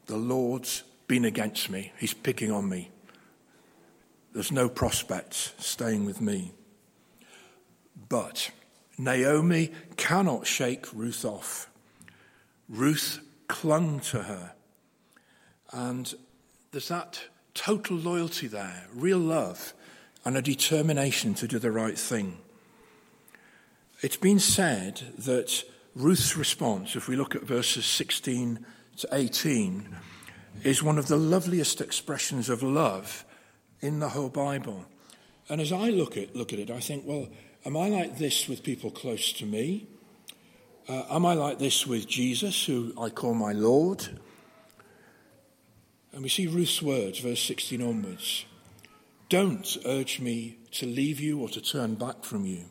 the 0.07 0.17
Lord's 0.17 0.85
been 1.09 1.25
against 1.25 1.69
me. 1.69 1.93
He's 1.99 2.15
picking 2.15 2.51
on 2.51 2.69
me. 2.69 2.91
There's 4.33 4.53
no 4.53 4.69
prospects 4.69 5.53
staying 5.59 6.05
with 6.05 6.21
me. 6.21 6.53
But 8.09 8.51
Naomi 8.99 9.73
cannot 9.97 10.47
shake 10.47 10.93
Ruth 10.93 11.25
off. 11.25 11.71
Ruth 12.69 13.21
clung 13.49 14.01
to 14.01 14.23
her. 14.23 14.53
And 15.73 16.15
there's 16.73 16.89
that 16.89 17.21
total 17.55 17.97
loyalty 17.97 18.47
there, 18.47 18.87
real 18.95 19.19
love, 19.19 19.73
and 20.25 20.37
a 20.37 20.43
determination 20.43 21.35
to 21.35 21.49
do 21.49 21.59
the 21.59 21.71
right 21.71 21.99
thing. 21.99 22.39
It's 24.03 24.17
been 24.17 24.39
said 24.39 25.01
that 25.19 25.65
Ruth's 25.95 26.37
response, 26.37 26.97
if 26.97 27.09
we 27.09 27.17
look 27.17 27.35
at 27.35 27.43
verses 27.43 27.87
16 27.87 28.65
to 28.99 29.09
18 29.13 29.97
is 30.63 30.83
one 30.83 30.99
of 30.99 31.09
the 31.09 31.17
loveliest 31.17 31.81
expressions 31.81 32.49
of 32.49 32.63
love 32.63 33.25
in 33.81 34.01
the 34.01 34.11
whole 34.11 34.29
Bible. 34.29 34.85
And 35.49 35.61
as 35.61 35.73
I 35.73 35.91
look 35.91 36.17
at, 36.17 36.35
look 36.35 36.53
at 36.53 36.59
it, 36.59 36.71
I 36.71 36.81
think, 36.81 37.05
well, 37.07 37.29
am 37.65 37.77
I 37.77 37.89
like 37.89 38.19
this 38.19 38.49
with 38.49 38.63
people 38.63 38.91
close 38.91 39.33
to 39.35 39.47
me? 39.47 39.87
Uh, 40.89 41.03
am 41.11 41.27
I 41.27 41.35
like 41.35 41.59
this 41.59 41.85
with 41.85 42.07
Jesus, 42.07 42.65
who 42.65 42.95
I 42.97 43.09
call 43.11 43.35
my 43.35 43.51
Lord? 43.51 44.07
And 46.13 46.23
we 46.23 46.29
see 46.29 46.47
Ruth's 46.47 46.81
words, 46.81 47.19
verse 47.19 47.43
16 47.43 47.83
onwards. 47.83 48.45
Don't 49.29 49.77
urge 49.85 50.21
me 50.21 50.59
to 50.71 50.87
leave 50.87 51.19
you 51.19 51.41
or 51.41 51.49
to 51.49 51.61
turn 51.61 51.97
back 51.97 52.23
from 52.23 52.47
you. 52.47 52.67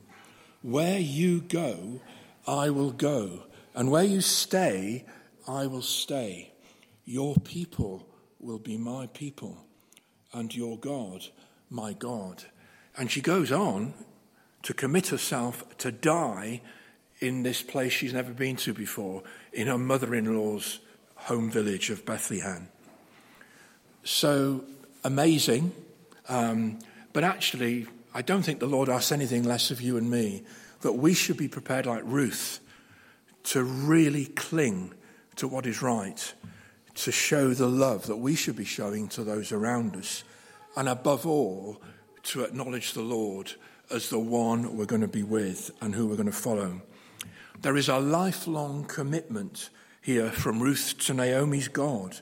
Where 0.61 0.97
you 0.97 1.41
go, 1.41 1.99
I 2.47 2.69
will 2.69 2.91
go. 2.91 3.47
And 3.73 3.91
where 3.91 4.05
you 4.05 4.21
stay, 4.21 5.05
I 5.45 5.67
will 5.67 5.81
stay. 5.81 6.53
Your 7.03 7.35
people 7.35 8.07
will 8.39 8.59
be 8.59 8.77
my 8.77 9.07
people, 9.07 9.57
and 10.31 10.55
your 10.55 10.77
God, 10.77 11.25
my 11.69 11.91
God. 11.91 12.45
And 12.95 13.11
she 13.11 13.19
goes 13.19 13.51
on 13.51 13.93
to 14.63 14.73
commit 14.73 15.07
herself 15.07 15.65
to 15.79 15.91
die 15.91 16.61
in 17.25 17.43
this 17.43 17.61
place 17.61 17.91
she's 17.91 18.13
never 18.13 18.33
been 18.33 18.55
to 18.57 18.73
before, 18.73 19.23
in 19.53 19.67
her 19.67 19.77
mother 19.77 20.13
in 20.13 20.35
law's 20.35 20.79
home 21.15 21.49
village 21.49 21.89
of 21.89 22.05
Bethlehem. 22.05 22.67
So 24.03 24.63
amazing. 25.03 25.71
Um, 26.27 26.79
but 27.13 27.23
actually, 27.23 27.87
I 28.13 28.21
don't 28.21 28.43
think 28.43 28.59
the 28.59 28.67
Lord 28.67 28.89
asks 28.89 29.11
anything 29.11 29.43
less 29.43 29.71
of 29.71 29.81
you 29.81 29.97
and 29.97 30.09
me, 30.09 30.43
that 30.81 30.93
we 30.93 31.13
should 31.13 31.37
be 31.37 31.47
prepared 31.47 31.85
like 31.85 32.03
Ruth 32.05 32.59
to 33.45 33.63
really 33.63 34.25
cling 34.25 34.93
to 35.37 35.47
what 35.47 35.65
is 35.65 35.81
right, 35.81 36.33
to 36.95 37.11
show 37.11 37.53
the 37.53 37.67
love 37.67 38.07
that 38.07 38.17
we 38.17 38.35
should 38.35 38.55
be 38.55 38.65
showing 38.65 39.07
to 39.09 39.23
those 39.23 39.51
around 39.51 39.95
us, 39.95 40.23
and 40.75 40.89
above 40.89 41.25
all, 41.25 41.81
to 42.23 42.43
acknowledge 42.43 42.93
the 42.93 43.01
Lord 43.01 43.51
as 43.91 44.09
the 44.09 44.19
one 44.19 44.75
we're 44.75 44.85
going 44.85 45.01
to 45.01 45.07
be 45.07 45.23
with 45.23 45.71
and 45.81 45.93
who 45.93 46.07
we're 46.07 46.15
going 46.15 46.25
to 46.25 46.31
follow. 46.31 46.81
There 47.65 47.77
is 47.77 47.89
a 47.89 47.97
lifelong 47.97 48.85
commitment 48.85 49.71
here 49.99 50.29
from 50.29 50.59
Ruth 50.59 50.99
to 50.99 51.15
Naomi's 51.15 51.67
God 51.67 52.19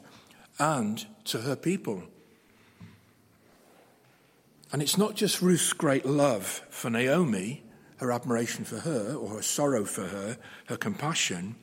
and 0.57 1.05
to 1.25 1.39
her 1.39 1.57
people. 1.57 2.03
And 4.71 4.81
it's 4.81 4.97
not 4.97 5.15
just 5.15 5.41
Ruth's 5.41 5.73
great 5.73 6.05
love 6.05 6.45
for 6.69 6.89
Naomi, 6.89 7.61
her 7.97 8.09
admiration 8.09 8.63
for 8.63 8.77
her, 8.77 9.15
or 9.15 9.31
her 9.31 9.41
sorrow 9.41 9.83
for 9.83 10.07
her, 10.07 10.37
her 10.67 10.77
compassion. 10.77 11.55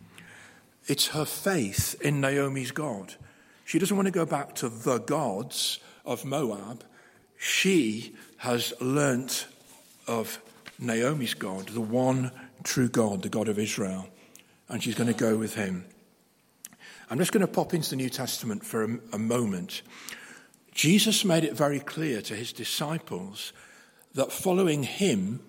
It's 0.86 1.06
her 1.06 1.24
faith 1.24 1.98
in 2.02 2.20
Naomi's 2.20 2.72
God. 2.72 3.14
She 3.64 3.78
doesn't 3.78 3.96
want 3.96 4.08
to 4.08 4.12
go 4.12 4.26
back 4.26 4.54
to 4.56 4.68
the 4.68 4.98
gods 4.98 5.78
of 6.04 6.26
Moab. 6.26 6.84
She 7.38 8.14
has 8.36 8.74
learnt 8.78 9.46
of 10.06 10.38
Naomi's 10.78 11.32
God, 11.32 11.70
the 11.70 11.80
one 11.80 12.30
true 12.64 12.88
God, 12.88 13.22
the 13.22 13.28
God 13.28 13.48
of 13.48 13.58
Israel, 13.58 14.08
and 14.68 14.82
she's 14.82 14.94
going 14.94 15.12
to 15.12 15.18
go 15.18 15.36
with 15.36 15.54
him. 15.54 15.84
I'm 17.10 17.18
just 17.18 17.32
going 17.32 17.46
to 17.46 17.52
pop 17.52 17.74
into 17.74 17.90
the 17.90 17.96
New 17.96 18.10
Testament 18.10 18.64
for 18.64 18.84
a, 18.84 18.98
a 19.14 19.18
moment. 19.18 19.82
Jesus 20.72 21.24
made 21.24 21.44
it 21.44 21.54
very 21.54 21.80
clear 21.80 22.22
to 22.22 22.34
his 22.36 22.52
disciples 22.52 23.52
that 24.14 24.32
following 24.32 24.82
him 24.82 25.40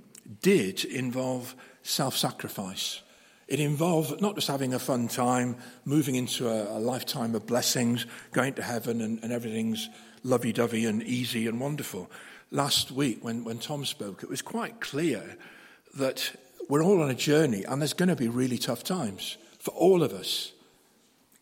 did 0.41 0.85
involve 0.85 1.55
self 1.83 2.17
sacrifice. 2.17 3.01
It 3.47 3.59
involved 3.59 4.21
not 4.21 4.35
just 4.35 4.47
having 4.47 4.73
a 4.73 4.79
fun 4.79 5.07
time, 5.07 5.57
moving 5.83 6.15
into 6.15 6.47
a, 6.47 6.77
a 6.77 6.79
lifetime 6.79 7.35
of 7.35 7.45
blessings, 7.45 8.05
going 8.31 8.53
to 8.53 8.63
heaven, 8.63 9.01
and, 9.01 9.21
and 9.23 9.31
everything's 9.31 9.89
lovey 10.23 10.53
dovey 10.53 10.85
and 10.85 11.03
easy 11.03 11.47
and 11.47 11.59
wonderful. 11.59 12.09
Last 12.49 12.91
week, 12.91 13.23
when, 13.23 13.43
when 13.43 13.59
Tom 13.59 13.85
spoke, 13.85 14.23
it 14.23 14.29
was 14.29 14.41
quite 14.41 14.79
clear 14.79 15.37
that 15.95 16.33
we're 16.71 16.85
all 16.85 17.01
on 17.01 17.09
a 17.09 17.13
journey 17.13 17.65
and 17.65 17.81
there's 17.81 17.91
going 17.91 18.07
to 18.07 18.15
be 18.15 18.29
really 18.29 18.57
tough 18.57 18.81
times 18.81 19.37
for 19.59 19.71
all 19.71 20.01
of 20.01 20.13
us. 20.13 20.53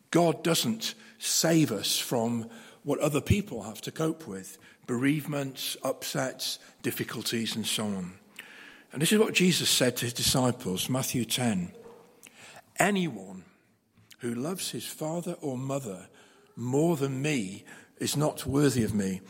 God 0.09 0.43
doesn't 0.43 0.95
save 1.19 1.71
us 1.71 1.99
from 1.99 2.49
what 2.81 2.97
other 2.97 3.21
people 3.21 3.61
have 3.61 3.79
to 3.81 3.91
cope 3.91 4.27
with 4.27 4.57
bereavements, 4.87 5.77
upsets, 5.83 6.57
difficulties, 6.81 7.55
and 7.55 7.63
so 7.63 7.85
on. 7.85 8.13
And 8.91 9.03
this 9.03 9.11
is 9.11 9.19
what 9.19 9.35
Jesus 9.35 9.69
said 9.69 9.97
to 9.97 10.05
his 10.05 10.13
disciples, 10.13 10.89
Matthew 10.89 11.25
10. 11.25 11.73
Anyone 12.79 13.43
who 14.21 14.33
loves 14.33 14.71
his 14.71 14.87
father 14.87 15.35
or 15.41 15.59
mother 15.59 16.07
more 16.55 16.97
than 16.97 17.21
me 17.21 17.65
is 17.99 18.17
not 18.17 18.47
worthy 18.47 18.83
of 18.83 18.95
me. 18.95 19.21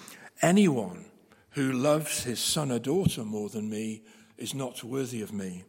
Anyone 0.41 1.08
who 1.51 1.74
loves 1.74 2.24
his 2.24 2.39
son 2.39 2.72
or 2.72 2.79
daughter 2.79 3.25
more 3.25 3.50
than 3.50 3.70
me 3.70 4.01
is 4.38 4.53
not 4.56 4.82
worthy 4.82 5.22
of 5.22 5.34
me. 5.34 5.65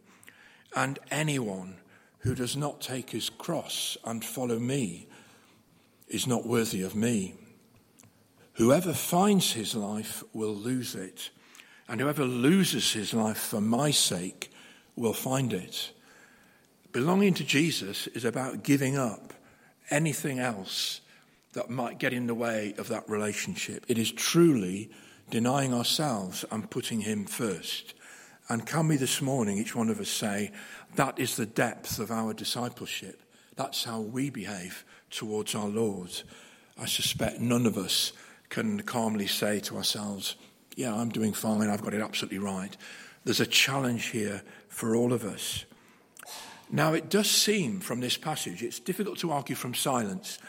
And 0.75 0.99
anyone 1.09 1.77
who 2.19 2.35
does 2.35 2.55
not 2.55 2.81
take 2.81 3.09
his 3.09 3.29
cross 3.29 3.97
and 4.05 4.23
follow 4.23 4.59
me 4.59 5.07
is 6.07 6.27
not 6.27 6.45
worthy 6.45 6.81
of 6.83 6.95
me. 6.95 7.33
Whoever 8.53 8.93
finds 8.93 9.53
his 9.53 9.75
life 9.75 10.23
will 10.33 10.53
lose 10.53 10.93
it, 10.93 11.29
and 11.87 11.99
whoever 11.99 12.25
loses 12.25 12.93
his 12.93 13.13
life 13.13 13.37
for 13.37 13.61
my 13.61 13.91
sake 13.91 14.51
will 14.95 15.13
find 15.13 15.53
it. 15.53 15.91
Belonging 16.91 17.33
to 17.35 17.43
Jesus 17.43 18.07
is 18.07 18.25
about 18.25 18.63
giving 18.63 18.97
up 18.97 19.33
anything 19.89 20.39
else 20.39 21.01
that 21.53 21.69
might 21.69 21.97
get 21.97 22.13
in 22.13 22.27
the 22.27 22.35
way 22.35 22.73
of 22.77 22.87
that 22.89 23.09
relationship. 23.09 23.85
It 23.87 23.97
is 23.97 24.11
truly 24.11 24.91
denying 25.29 25.73
ourselves 25.73 26.45
and 26.51 26.69
putting 26.69 27.01
him 27.01 27.25
first. 27.25 27.93
And 28.51 28.65
can 28.65 28.89
we 28.89 28.97
this 28.97 29.21
morning, 29.21 29.57
each 29.57 29.77
one 29.77 29.87
of 29.87 30.01
us, 30.01 30.09
say, 30.09 30.51
that 30.95 31.17
is 31.17 31.37
the 31.37 31.45
depth 31.45 31.99
of 31.99 32.11
our 32.11 32.33
discipleship? 32.33 33.21
That's 33.55 33.85
how 33.85 34.01
we 34.01 34.29
behave 34.29 34.83
towards 35.09 35.55
our 35.55 35.69
Lord. 35.69 36.11
I 36.77 36.85
suspect 36.85 37.39
none 37.39 37.65
of 37.65 37.77
us 37.77 38.11
can 38.49 38.81
calmly 38.81 39.27
say 39.27 39.61
to 39.61 39.77
ourselves, 39.77 40.35
Yeah, 40.75 40.93
I'm 40.93 41.07
doing 41.07 41.31
fine, 41.31 41.69
I've 41.69 41.81
got 41.81 41.93
it 41.93 42.01
absolutely 42.01 42.39
right. 42.39 42.75
There's 43.23 43.39
a 43.39 43.45
challenge 43.45 44.07
here 44.07 44.41
for 44.67 44.97
all 44.97 45.13
of 45.13 45.23
us. 45.23 45.63
Now, 46.69 46.91
it 46.91 47.09
does 47.09 47.31
seem 47.31 47.79
from 47.79 48.01
this 48.01 48.17
passage, 48.17 48.63
it's 48.63 48.81
difficult 48.81 49.17
to 49.19 49.31
argue 49.31 49.55
from 49.55 49.73
silence, 49.73 50.39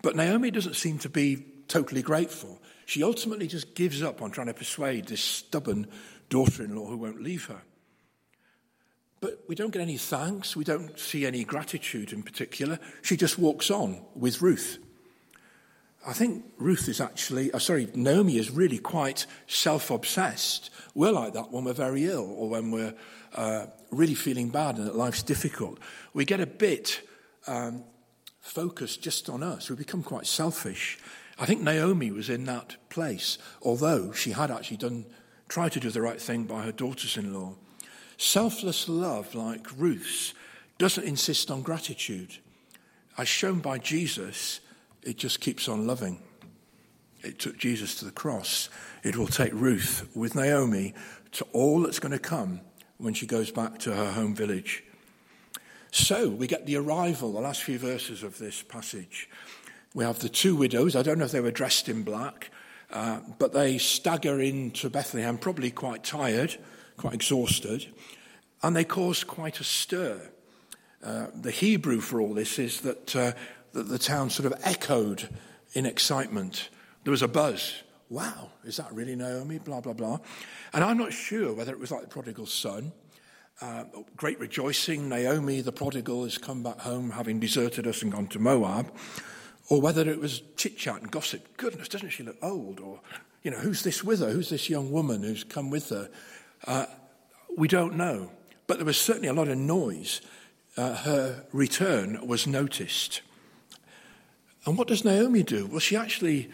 but 0.00 0.16
Naomi 0.16 0.50
doesn't 0.50 0.76
seem 0.76 0.96
to 1.00 1.10
be 1.10 1.44
totally 1.68 2.00
grateful. 2.00 2.58
She 2.86 3.02
ultimately 3.02 3.48
just 3.48 3.74
gives 3.74 4.02
up 4.02 4.22
on 4.22 4.30
trying 4.30 4.46
to 4.46 4.54
persuade 4.54 5.08
this 5.08 5.22
stubborn 5.22 5.88
daughter 6.30 6.64
in 6.64 6.74
law 6.74 6.86
who 6.86 6.96
won't 6.96 7.22
leave 7.22 7.44
her. 7.46 7.60
But 9.20 9.44
we 9.46 9.54
don't 9.54 9.70
get 9.70 9.82
any 9.82 9.98
thanks. 9.98 10.56
We 10.56 10.64
don't 10.64 10.98
see 10.98 11.26
any 11.26 11.44
gratitude 11.44 12.12
in 12.12 12.22
particular. 12.22 12.78
She 13.02 13.18
just 13.18 13.38
walks 13.38 13.70
on 13.70 14.00
with 14.14 14.40
Ruth. 14.40 14.78
I 16.06 16.14
think 16.14 16.44
Ruth 16.56 16.88
is 16.88 16.98
actually, 17.00 17.52
oh, 17.52 17.58
sorry, 17.58 17.88
Naomi 17.94 18.38
is 18.38 18.50
really 18.50 18.78
quite 18.78 19.26
self 19.46 19.90
obsessed. 19.90 20.70
We're 20.94 21.12
like 21.12 21.34
that 21.34 21.52
when 21.52 21.64
we're 21.64 21.74
very 21.74 22.06
ill 22.06 22.34
or 22.38 22.48
when 22.48 22.70
we're 22.70 22.94
uh, 23.34 23.66
really 23.90 24.14
feeling 24.14 24.48
bad 24.48 24.78
and 24.78 24.86
that 24.86 24.96
life's 24.96 25.22
difficult. 25.22 25.78
We 26.14 26.24
get 26.24 26.40
a 26.40 26.46
bit 26.46 27.06
um, 27.46 27.84
focused 28.40 29.02
just 29.02 29.28
on 29.28 29.42
us. 29.42 29.68
We 29.68 29.76
become 29.76 30.02
quite 30.02 30.26
selfish. 30.26 30.98
I 31.38 31.44
think 31.44 31.60
Naomi 31.60 32.10
was 32.10 32.30
in 32.30 32.44
that 32.46 32.76
place, 32.88 33.38
although 33.62 34.12
she 34.12 34.32
had 34.32 34.50
actually 34.50 34.78
done, 34.78 35.04
tried 35.50 35.72
to 35.72 35.80
do 35.80 35.90
the 35.90 36.00
right 36.00 36.22
thing 36.22 36.44
by 36.44 36.62
her 36.62 36.72
daughters 36.72 37.16
in 37.16 37.34
law. 37.34 37.52
Selfless 38.16 38.88
love, 38.88 39.34
like 39.34 39.66
Ruth's, 39.76 40.32
doesn't 40.78 41.04
insist 41.04 41.50
on 41.50 41.60
gratitude. 41.60 42.38
As 43.18 43.28
shown 43.28 43.58
by 43.58 43.78
Jesus, 43.78 44.60
it 45.02 45.18
just 45.18 45.40
keeps 45.40 45.68
on 45.68 45.86
loving. 45.86 46.22
It 47.22 47.38
took 47.38 47.58
Jesus 47.58 47.96
to 47.96 48.04
the 48.04 48.12
cross. 48.12 48.70
It 49.02 49.16
will 49.16 49.26
take 49.26 49.52
Ruth 49.52 50.08
with 50.14 50.36
Naomi 50.36 50.94
to 51.32 51.44
all 51.52 51.80
that's 51.80 51.98
going 51.98 52.12
to 52.12 52.18
come 52.18 52.60
when 52.98 53.12
she 53.12 53.26
goes 53.26 53.50
back 53.50 53.78
to 53.80 53.94
her 53.94 54.12
home 54.12 54.34
village. 54.34 54.84
So 55.90 56.28
we 56.28 56.46
get 56.46 56.64
the 56.64 56.76
arrival, 56.76 57.32
the 57.32 57.40
last 57.40 57.64
few 57.64 57.78
verses 57.78 58.22
of 58.22 58.38
this 58.38 58.62
passage. 58.62 59.28
We 59.94 60.04
have 60.04 60.20
the 60.20 60.28
two 60.28 60.54
widows. 60.54 60.94
I 60.94 61.02
don't 61.02 61.18
know 61.18 61.24
if 61.24 61.32
they 61.32 61.40
were 61.40 61.50
dressed 61.50 61.88
in 61.88 62.04
black, 62.04 62.50
uh, 62.92 63.20
but 63.38 63.52
they 63.52 63.78
stagger 63.78 64.40
into 64.40 64.90
Bethlehem, 64.90 65.38
probably 65.38 65.70
quite 65.70 66.04
tired 66.04 66.56
quite 67.00 67.14
exhausted, 67.14 67.86
and 68.62 68.76
they 68.76 68.84
caused 68.84 69.26
quite 69.26 69.58
a 69.58 69.64
stir. 69.64 70.20
Uh, 71.02 71.28
the 71.34 71.50
Hebrew 71.50 72.00
for 72.00 72.20
all 72.20 72.34
this 72.34 72.58
is 72.58 72.82
that, 72.82 73.16
uh, 73.16 73.32
that 73.72 73.88
the 73.88 73.98
town 73.98 74.28
sort 74.28 74.52
of 74.52 74.60
echoed 74.62 75.28
in 75.72 75.86
excitement. 75.86 76.68
There 77.04 77.10
was 77.10 77.22
a 77.22 77.28
buzz. 77.28 77.82
Wow, 78.10 78.50
is 78.64 78.76
that 78.76 78.92
really 78.92 79.16
Naomi? 79.16 79.58
Blah, 79.58 79.80
blah, 79.80 79.94
blah. 79.94 80.18
And 80.74 80.84
I'm 80.84 80.98
not 80.98 81.12
sure 81.12 81.54
whether 81.54 81.72
it 81.72 81.78
was 81.78 81.90
like 81.90 82.02
the 82.02 82.08
prodigal 82.08 82.46
son. 82.46 82.92
Uh, 83.62 83.84
great 84.16 84.38
rejoicing. 84.38 85.08
Naomi, 85.08 85.62
the 85.62 85.72
prodigal, 85.72 86.24
has 86.24 86.36
come 86.36 86.62
back 86.62 86.80
home 86.80 87.10
having 87.10 87.40
deserted 87.40 87.86
us 87.86 88.02
and 88.02 88.12
gone 88.12 88.26
to 88.28 88.38
Moab. 88.38 88.92
Or 89.70 89.80
whether 89.80 90.06
it 90.10 90.20
was 90.20 90.42
chit 90.56 90.76
chat 90.76 91.00
and 91.00 91.10
gossip. 91.10 91.56
Goodness, 91.56 91.88
doesn't 91.88 92.10
she 92.10 92.24
look 92.24 92.36
old? 92.42 92.80
Or, 92.80 93.00
you 93.42 93.52
know, 93.52 93.58
who's 93.58 93.82
this 93.82 94.04
with 94.04 94.18
her? 94.20 94.30
Who's 94.30 94.50
this 94.50 94.68
young 94.68 94.90
woman 94.90 95.22
who's 95.22 95.44
come 95.44 95.70
with 95.70 95.88
her? 95.90 96.10
Uh, 96.66 96.86
we 97.56 97.68
don't 97.68 97.96
know. 97.96 98.32
But 98.66 98.78
there 98.78 98.84
was 98.84 98.98
certainly 98.98 99.28
a 99.28 99.32
lot 99.32 99.48
of 99.48 99.56
noise. 99.56 100.20
Uh, 100.76 100.94
her 100.96 101.44
return 101.52 102.26
was 102.26 102.48
noticed. 102.48 103.22
And 104.66 104.76
what 104.76 104.88
does 104.88 105.04
Naomi 105.04 105.44
do? 105.44 105.66
Well, 105.66 105.78
she 105.78 105.96
actually 105.96 106.50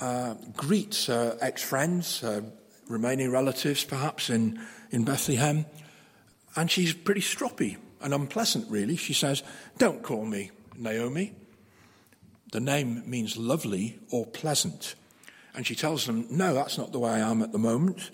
uh, 0.00 0.34
greets 0.56 1.06
her 1.06 1.36
ex 1.40 1.62
friends, 1.62 2.20
her 2.20 2.44
remaining 2.88 3.30
relatives, 3.30 3.84
perhaps 3.84 4.30
in, 4.30 4.58
in 4.90 5.04
Bethlehem. 5.04 5.66
And 6.56 6.70
she's 6.70 6.94
pretty 6.94 7.20
stroppy 7.20 7.76
and 8.00 8.14
unpleasant, 8.14 8.70
really. 8.70 8.96
She 8.96 9.12
says, 9.12 9.42
Don't 9.76 10.02
call 10.02 10.24
me 10.24 10.50
Naomi. 10.76 11.34
The 12.52 12.60
name 12.60 13.02
means 13.08 13.36
lovely 13.36 13.98
or 14.10 14.26
pleasant. 14.26 14.94
And 15.54 15.66
she 15.66 15.74
tells 15.74 16.06
them, 16.06 16.26
No, 16.30 16.54
that's 16.54 16.78
not 16.78 16.92
the 16.92 16.98
way 16.98 17.10
I 17.10 17.30
am 17.30 17.42
at 17.42 17.52
the 17.52 17.58
moment. 17.58 18.10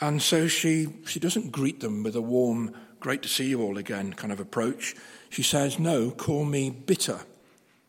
And 0.00 0.20
so 0.20 0.48
she, 0.48 0.88
she 1.06 1.20
doesn't 1.20 1.52
greet 1.52 1.80
them 1.80 2.02
with 2.02 2.16
a 2.16 2.20
warm, 2.20 2.74
great 3.00 3.22
to 3.22 3.28
see 3.28 3.48
you 3.48 3.62
all 3.62 3.78
again 3.78 4.12
kind 4.12 4.32
of 4.32 4.40
approach. 4.40 4.94
She 5.30 5.42
says, 5.42 5.78
No, 5.78 6.10
call 6.10 6.44
me 6.44 6.70
bitter. 6.70 7.20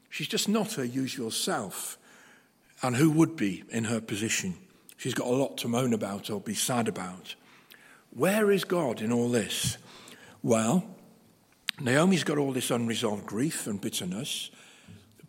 She's 0.10 0.28
just 0.28 0.48
not 0.48 0.74
her 0.74 0.84
usual 0.84 1.32
self. 1.32 1.98
And 2.82 2.96
who 2.96 3.10
would 3.12 3.36
be 3.36 3.64
in 3.70 3.86
her 3.86 4.00
position? 4.00 4.56
She's 4.98 5.14
got 5.14 5.28
a 5.28 5.32
lot 5.32 5.58
to 5.60 5.68
moan 5.68 5.94
about 5.94 6.30
or 6.30 6.40
be 6.40 6.54
sad 6.54 6.88
about. 6.88 7.36
Where 8.12 8.52
is 8.52 8.64
God 8.64 9.02
in 9.02 9.12
all 9.12 9.30
this? 9.30 9.78
Well, 10.44 10.86
Naomi's 11.80 12.24
got 12.24 12.38
all 12.38 12.52
this 12.52 12.70
unresolved 12.70 13.26
grief 13.26 13.66
and 13.66 13.82
bitterness, 13.82 14.52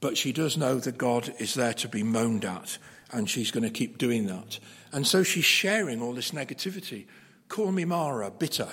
but 0.05 0.19
she 0.19 0.33
does 0.33 0.59
know 0.59 0.75
that 0.75 0.99
God 0.99 1.35
is 1.39 1.55
there 1.55 1.73
to 1.73 1.89
be 1.89 2.03
moaned 2.03 2.45
at, 2.45 2.77
and 3.11 3.31
she's 3.31 3.51
going 3.51 3.65
to 3.65 3.71
keep 3.71 3.97
doing 3.97 4.27
that. 4.27 4.59
And 4.93 5.07
so 5.07 5.23
she's 5.23 5.47
sharing 5.47 6.03
all 6.03 6.13
this 6.13 6.33
negativity. 6.33 7.07
Call 7.49 7.73
me 7.73 7.87
Mara, 7.87 8.31
bitter. 8.31 8.69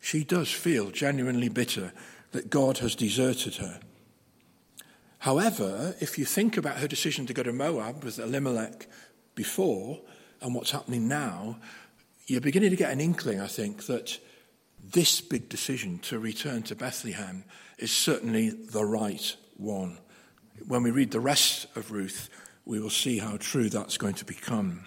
She 0.00 0.22
does 0.22 0.48
feel 0.48 0.92
genuinely 0.92 1.48
bitter 1.48 1.92
that 2.30 2.50
God 2.50 2.78
has 2.78 2.94
deserted 2.94 3.56
her. 3.56 3.80
However, 5.18 5.96
if 5.98 6.16
you 6.16 6.24
think 6.24 6.56
about 6.56 6.76
her 6.76 6.86
decision 6.86 7.26
to 7.26 7.34
go 7.34 7.42
to 7.42 7.52
Moab 7.52 8.04
with 8.04 8.20
Elimelech 8.20 8.86
before 9.34 10.02
and 10.40 10.54
what's 10.54 10.70
happening 10.70 11.08
now, 11.08 11.58
you're 12.28 12.40
beginning 12.40 12.70
to 12.70 12.76
get 12.76 12.92
an 12.92 13.00
inkling, 13.00 13.40
I 13.40 13.48
think, 13.48 13.86
that 13.86 14.20
this 14.84 15.20
big 15.20 15.48
decision 15.48 15.98
to 16.02 16.20
return 16.20 16.62
to 16.62 16.76
Bethlehem 16.76 17.42
is 17.76 17.90
certainly 17.90 18.50
the 18.50 18.84
right 18.84 19.34
one. 19.56 19.98
When 20.66 20.82
we 20.82 20.90
read 20.90 21.10
the 21.10 21.20
rest 21.20 21.66
of 21.76 21.90
Ruth, 21.90 22.28
we 22.64 22.80
will 22.80 22.90
see 22.90 23.18
how 23.18 23.36
true 23.38 23.68
that's 23.68 23.96
going 23.96 24.14
to 24.14 24.24
become. 24.24 24.84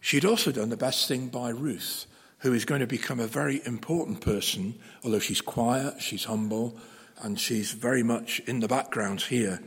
She'd 0.00 0.24
also 0.24 0.52
done 0.52 0.68
the 0.68 0.76
best 0.76 1.08
thing 1.08 1.28
by 1.28 1.48
Ruth, 1.48 2.06
who 2.38 2.52
is 2.52 2.66
going 2.66 2.80
to 2.80 2.86
become 2.86 3.20
a 3.20 3.26
very 3.26 3.62
important 3.64 4.20
person, 4.20 4.74
although 5.02 5.18
she's 5.18 5.40
quiet, 5.40 6.02
she's 6.02 6.24
humble, 6.24 6.76
and 7.22 7.40
she's 7.40 7.72
very 7.72 8.02
much 8.02 8.40
in 8.40 8.60
the 8.60 8.68
background 8.68 9.22
here. 9.22 9.62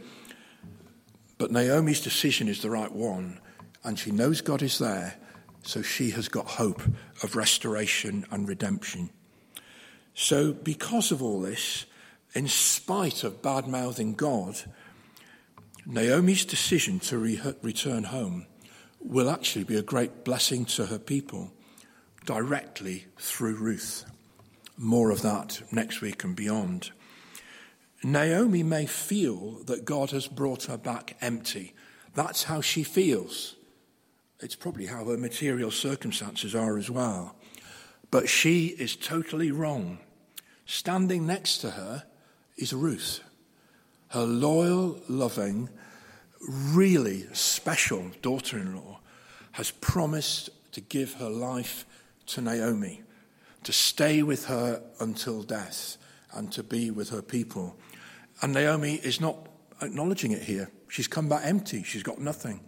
But 1.40 1.52
Naomi's 1.52 2.02
decision 2.02 2.48
is 2.48 2.62
the 2.62 2.70
right 2.70 2.92
one, 2.92 3.40
and 3.84 3.98
she 3.98 4.12
knows 4.12 4.42
God 4.42 4.62
is 4.62 4.78
there, 4.78 5.16
so 5.64 5.82
she 5.82 6.12
has 6.12 6.30
got 6.30 6.46
hope 6.46 6.84
of 7.24 7.36
restoration 7.36 8.24
and 8.30 8.48
redemption. 8.48 9.10
So, 10.14 10.54
because 10.54 11.12
of 11.12 11.24
all 11.24 11.42
this, 11.42 11.87
in 12.38 12.48
spite 12.48 13.24
of 13.24 13.42
bad 13.42 13.68
mouthing 13.68 14.14
God, 14.14 14.62
Naomi's 15.88 16.46
decision 16.46 17.00
to 17.00 17.18
re- 17.18 17.42
return 17.64 18.04
home 18.04 18.46
will 19.00 19.28
actually 19.28 19.64
be 19.64 19.76
a 19.76 19.82
great 19.82 20.24
blessing 20.24 20.64
to 20.66 20.86
her 20.86 21.00
people 21.00 21.52
directly 22.28 23.08
through 23.18 23.56
Ruth. 23.56 24.06
More 24.78 25.10
of 25.10 25.24
that 25.24 25.64
next 25.72 26.02
week 26.02 26.24
and 26.24 26.36
beyond. 26.36 26.92
Naomi 28.04 28.62
may 28.62 28.86
feel 28.86 29.64
that 29.64 29.86
God 29.86 30.12
has 30.12 30.28
brought 30.28 30.66
her 30.66 30.78
back 30.78 31.18
empty, 31.20 31.74
That's 32.14 32.44
how 32.44 32.62
she 32.62 32.84
feels. 32.84 33.56
It's 34.42 34.56
probably 34.56 34.86
how 34.86 35.06
her 35.06 35.18
material 35.18 35.72
circumstances 35.72 36.54
are 36.54 36.78
as 36.78 36.92
well. 36.92 37.36
But 38.12 38.30
she 38.30 38.68
is 38.68 38.96
totally 38.96 39.52
wrong. 39.52 39.98
Standing 40.68 41.26
next 41.26 41.58
to 41.60 41.72
her 41.72 42.04
is 42.58 42.74
Ruth, 42.74 43.22
her 44.10 44.26
loyal, 44.26 45.00
loving, 45.08 45.70
really 46.50 47.26
special 47.34 48.12
daughter 48.22 48.58
in 48.58 48.76
law, 48.76 49.00
has 49.54 49.72
promised 49.72 50.50
to 50.72 50.82
give 50.82 51.14
her 51.16 51.30
life 51.30 51.86
to 52.28 52.42
Naomi, 52.42 53.02
to 53.64 53.74
stay 53.74 54.22
with 54.24 54.46
her 54.46 54.82
until 55.00 55.44
death, 55.44 55.98
and 56.34 56.52
to 56.52 56.64
be 56.64 56.92
with 56.92 57.10
her 57.10 57.22
people. 57.22 57.76
And 58.42 58.54
Naomi 58.54 58.96
is 58.96 59.20
not 59.20 59.38
acknowledging 59.82 60.32
it 60.32 60.44
here. 60.44 60.70
She's 60.90 61.08
come 61.08 61.30
back 61.30 61.42
empty, 61.44 61.84
she's 61.84 62.04
got 62.04 62.20
nothing. 62.20 62.60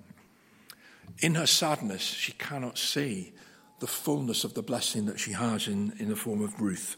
In 1.20 1.36
her 1.36 1.48
sadness, 1.48 2.02
she 2.02 2.32
cannot 2.34 2.78
see 2.78 3.34
the 3.80 3.88
fullness 3.88 4.44
of 4.44 4.54
the 4.54 4.62
blessing 4.62 5.06
that 5.06 5.20
she 5.20 5.32
has 5.32 5.68
in, 5.68 5.94
in 6.00 6.10
the 6.10 6.16
form 6.16 6.42
of 6.42 6.60
Ruth. 6.60 6.98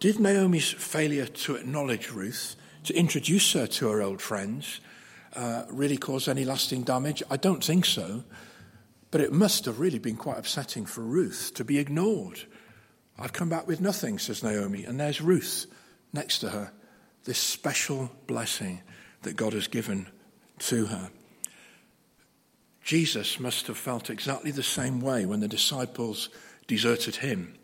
Did 0.00 0.20
Naomi's 0.20 0.70
failure 0.70 1.26
to 1.26 1.56
acknowledge 1.56 2.10
Ruth, 2.10 2.54
to 2.84 2.94
introduce 2.94 3.52
her 3.54 3.66
to 3.66 3.88
her 3.88 4.00
old 4.00 4.22
friends, 4.22 4.80
uh, 5.34 5.64
really 5.70 5.96
cause 5.96 6.28
any 6.28 6.44
lasting 6.44 6.82
damage? 6.82 7.22
I 7.28 7.36
don't 7.36 7.64
think 7.64 7.84
so. 7.84 8.22
But 9.10 9.22
it 9.22 9.32
must 9.32 9.64
have 9.64 9.80
really 9.80 9.98
been 9.98 10.16
quite 10.16 10.38
upsetting 10.38 10.86
for 10.86 11.00
Ruth 11.00 11.52
to 11.54 11.64
be 11.64 11.78
ignored. 11.78 12.40
I've 13.18 13.32
come 13.32 13.48
back 13.48 13.66
with 13.66 13.80
nothing, 13.80 14.18
says 14.18 14.44
Naomi, 14.44 14.84
and 14.84 15.00
there's 15.00 15.20
Ruth 15.20 15.66
next 16.12 16.38
to 16.40 16.50
her, 16.50 16.72
this 17.24 17.38
special 17.38 18.10
blessing 18.26 18.82
that 19.22 19.36
God 19.36 19.52
has 19.52 19.66
given 19.66 20.06
to 20.60 20.86
her. 20.86 21.10
Jesus 22.84 23.40
must 23.40 23.66
have 23.66 23.76
felt 23.76 24.10
exactly 24.10 24.50
the 24.50 24.62
same 24.62 25.00
way 25.00 25.26
when 25.26 25.40
the 25.40 25.48
disciples 25.48 26.28
deserted 26.66 27.16
him, 27.16 27.54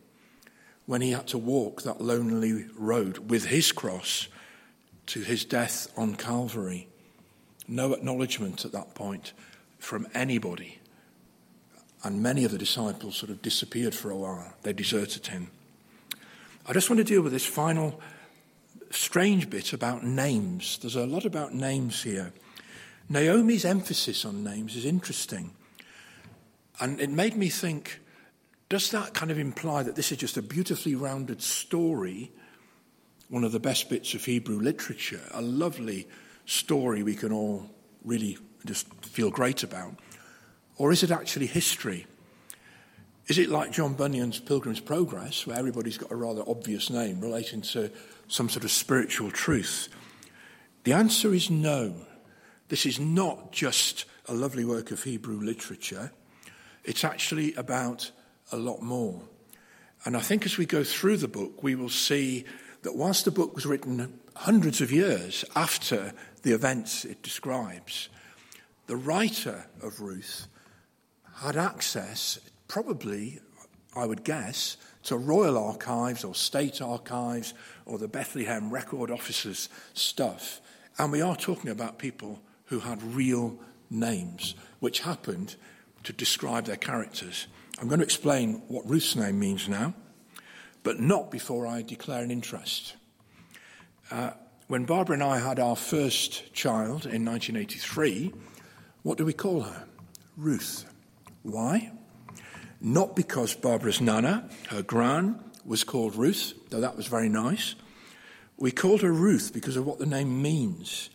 when 0.86 1.00
he 1.00 1.12
had 1.12 1.26
to 1.28 1.38
walk 1.38 1.82
that 1.82 2.00
lonely 2.00 2.66
road 2.76 3.30
with 3.30 3.46
his 3.46 3.72
cross 3.72 4.28
to 5.06 5.20
his 5.20 5.44
death 5.44 5.88
on 5.96 6.14
Calvary. 6.14 6.88
No 7.66 7.92
acknowledgement 7.92 8.64
at 8.64 8.72
that 8.72 8.94
point 8.94 9.32
from 9.78 10.06
anybody. 10.14 10.78
And 12.02 12.22
many 12.22 12.44
of 12.44 12.52
the 12.52 12.58
disciples 12.58 13.16
sort 13.16 13.30
of 13.30 13.40
disappeared 13.40 13.94
for 13.94 14.10
a 14.10 14.16
while. 14.16 14.52
They 14.62 14.74
deserted 14.74 15.26
him. 15.28 15.50
I 16.66 16.72
just 16.72 16.90
want 16.90 16.98
to 16.98 17.04
deal 17.04 17.22
with 17.22 17.32
this 17.32 17.46
final 17.46 18.00
strange 18.90 19.48
bit 19.48 19.72
about 19.72 20.04
names. 20.04 20.78
There's 20.78 20.96
a 20.96 21.06
lot 21.06 21.24
about 21.24 21.54
names 21.54 22.02
here. 22.02 22.32
Naomi's 23.08 23.64
emphasis 23.64 24.24
on 24.24 24.44
names 24.44 24.76
is 24.76 24.84
interesting. 24.84 25.52
And 26.80 27.00
it 27.00 27.10
made 27.10 27.36
me 27.36 27.48
think 27.48 28.00
does 28.74 28.90
that 28.90 29.14
kind 29.14 29.30
of 29.30 29.38
imply 29.38 29.84
that 29.84 29.94
this 29.94 30.10
is 30.10 30.18
just 30.18 30.36
a 30.36 30.42
beautifully 30.42 30.96
rounded 30.96 31.40
story, 31.40 32.32
one 33.28 33.44
of 33.44 33.52
the 33.52 33.60
best 33.60 33.88
bits 33.88 34.14
of 34.14 34.24
Hebrew 34.24 34.58
literature, 34.58 35.20
a 35.30 35.40
lovely 35.40 36.08
story 36.44 37.04
we 37.04 37.14
can 37.14 37.30
all 37.30 37.70
really 38.04 38.36
just 38.66 38.92
feel 39.04 39.30
great 39.30 39.62
about? 39.62 39.94
Or 40.76 40.90
is 40.90 41.04
it 41.04 41.12
actually 41.12 41.46
history? 41.46 42.08
Is 43.28 43.38
it 43.38 43.48
like 43.48 43.70
John 43.70 43.94
Bunyan's 43.94 44.40
Pilgrim's 44.40 44.80
Progress, 44.80 45.46
where 45.46 45.56
everybody's 45.56 45.96
got 45.96 46.10
a 46.10 46.16
rather 46.16 46.42
obvious 46.44 46.90
name 46.90 47.20
relating 47.20 47.60
to 47.60 47.92
some 48.26 48.48
sort 48.48 48.64
of 48.64 48.72
spiritual 48.72 49.30
truth? 49.30 49.88
The 50.82 50.94
answer 50.94 51.32
is 51.32 51.48
no. 51.48 51.94
This 52.70 52.86
is 52.86 52.98
not 52.98 53.52
just 53.52 54.06
a 54.26 54.34
lovely 54.34 54.64
work 54.64 54.90
of 54.90 55.04
Hebrew 55.04 55.38
literature, 55.38 56.10
it's 56.82 57.04
actually 57.04 57.54
about 57.54 58.10
a 58.54 58.56
lot 58.56 58.80
more. 58.82 59.20
And 60.04 60.16
I 60.16 60.20
think 60.20 60.46
as 60.46 60.56
we 60.56 60.64
go 60.64 60.84
through 60.84 61.16
the 61.16 61.28
book, 61.28 61.62
we 61.62 61.74
will 61.74 61.88
see 61.88 62.44
that 62.82 62.96
whilst 62.96 63.24
the 63.24 63.30
book 63.30 63.54
was 63.54 63.66
written 63.66 64.20
hundreds 64.36 64.80
of 64.80 64.92
years 64.92 65.44
after 65.56 66.12
the 66.42 66.52
events 66.52 67.04
it 67.04 67.22
describes, 67.22 68.08
the 68.86 68.96
writer 68.96 69.66
of 69.82 70.00
Ruth 70.00 70.46
had 71.36 71.56
access, 71.56 72.38
probably, 72.68 73.40
I 73.96 74.06
would 74.06 74.22
guess, 74.22 74.76
to 75.04 75.16
royal 75.16 75.58
archives 75.58 76.22
or 76.22 76.34
state 76.34 76.80
archives 76.80 77.54
or 77.86 77.98
the 77.98 78.08
Bethlehem 78.08 78.70
record 78.70 79.10
officers' 79.10 79.68
stuff. 79.94 80.60
And 80.96 81.10
we 81.10 81.22
are 81.22 81.36
talking 81.36 81.70
about 81.70 81.98
people 81.98 82.40
who 82.66 82.80
had 82.80 83.02
real 83.02 83.58
names, 83.90 84.54
which 84.78 85.00
happened 85.00 85.56
to 86.04 86.12
describe 86.12 86.66
their 86.66 86.76
characters. 86.76 87.48
I'm 87.80 87.88
going 87.88 87.98
to 87.98 88.04
explain 88.04 88.62
what 88.68 88.88
Ruth's 88.88 89.16
name 89.16 89.38
means 89.38 89.68
now, 89.68 89.94
but 90.82 91.00
not 91.00 91.30
before 91.30 91.66
I 91.66 91.82
declare 91.82 92.22
an 92.22 92.30
interest. 92.30 92.94
Uh, 94.10 94.30
when 94.68 94.84
Barbara 94.84 95.14
and 95.14 95.22
I 95.22 95.38
had 95.38 95.58
our 95.58 95.76
first 95.76 96.52
child 96.54 97.04
in 97.04 97.24
1983, 97.24 98.32
what 99.02 99.18
do 99.18 99.24
we 99.24 99.32
call 99.32 99.62
her? 99.62 99.84
Ruth. 100.36 100.84
Why? 101.42 101.92
Not 102.80 103.16
because 103.16 103.54
Barbara's 103.54 104.00
nana, 104.00 104.48
her 104.68 104.82
gran, 104.82 105.40
was 105.64 105.84
called 105.84 106.16
Ruth, 106.16 106.54
though 106.70 106.80
that 106.80 106.96
was 106.96 107.06
very 107.06 107.28
nice. 107.28 107.74
We 108.56 108.70
called 108.70 109.02
her 109.02 109.12
Ruth 109.12 109.52
because 109.52 109.76
of 109.76 109.86
what 109.86 109.98
the 109.98 110.06
name 110.06 110.40
means. 110.40 111.10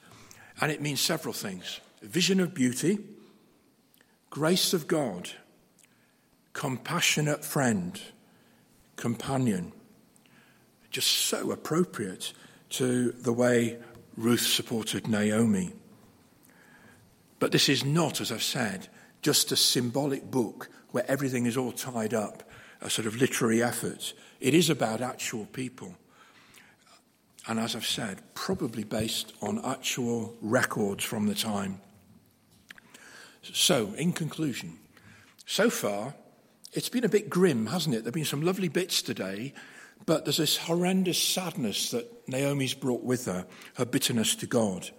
And 0.61 0.71
it 0.71 0.81
means 0.81 0.99
several 0.99 1.33
things 1.33 1.79
vision 2.01 2.39
of 2.39 2.53
beauty, 2.53 2.99
grace 4.29 4.73
of 4.73 4.87
God, 4.87 5.29
compassionate 6.59 7.45
friend, 7.45 8.01
companion. 8.97 9.71
Just 10.91 11.07
so 11.07 11.53
appropriate 11.53 12.33
to 12.71 13.13
the 13.13 13.31
way 13.31 13.77
Ruth 14.17 14.41
supported 14.41 15.07
Naomi. 15.07 15.71
But 17.39 17.53
this 17.53 17.69
is 17.69 17.85
not, 17.85 18.19
as 18.19 18.29
I've 18.29 18.43
said, 18.43 18.89
just 19.21 19.53
a 19.53 19.55
symbolic 19.55 20.29
book 20.29 20.67
where 20.91 21.09
everything 21.09 21.45
is 21.45 21.55
all 21.55 21.71
tied 21.71 22.13
up, 22.13 22.43
a 22.81 22.89
sort 22.89 23.07
of 23.07 23.15
literary 23.15 23.63
effort. 23.63 24.13
It 24.41 24.53
is 24.53 24.69
about 24.69 24.99
actual 24.99 25.45
people. 25.45 25.95
And 27.47 27.57
as 27.57 27.73
I've 27.73 27.85
said, 27.85 28.19
probably 28.33 28.83
based 28.83 29.31
on 29.41 29.63
actual 29.63 30.35
records 30.41 31.05
from 31.05 31.27
the 31.27 31.35
time. 31.35 31.79
So, 33.43 33.93
in 33.93 34.11
conclusion, 34.11 34.77
so 35.45 35.69
far, 35.69 36.15
it's 36.73 36.89
been 36.89 37.03
a 37.03 37.09
bit 37.09 37.29
grim, 37.29 37.67
hasn't 37.67 37.95
it? 37.95 37.99
There 37.99 38.09
have 38.09 38.13
been 38.13 38.25
some 38.25 38.41
lovely 38.41 38.67
bits 38.67 39.01
today, 39.01 39.53
but 40.05 40.25
there's 40.25 40.37
this 40.37 40.57
horrendous 40.57 41.21
sadness 41.21 41.91
that 41.91 42.27
Naomi's 42.27 42.73
brought 42.73 43.03
with 43.03 43.25
her, 43.25 43.45
her 43.75 43.85
bitterness 43.85 44.35
to 44.35 44.45
God. 44.45 44.89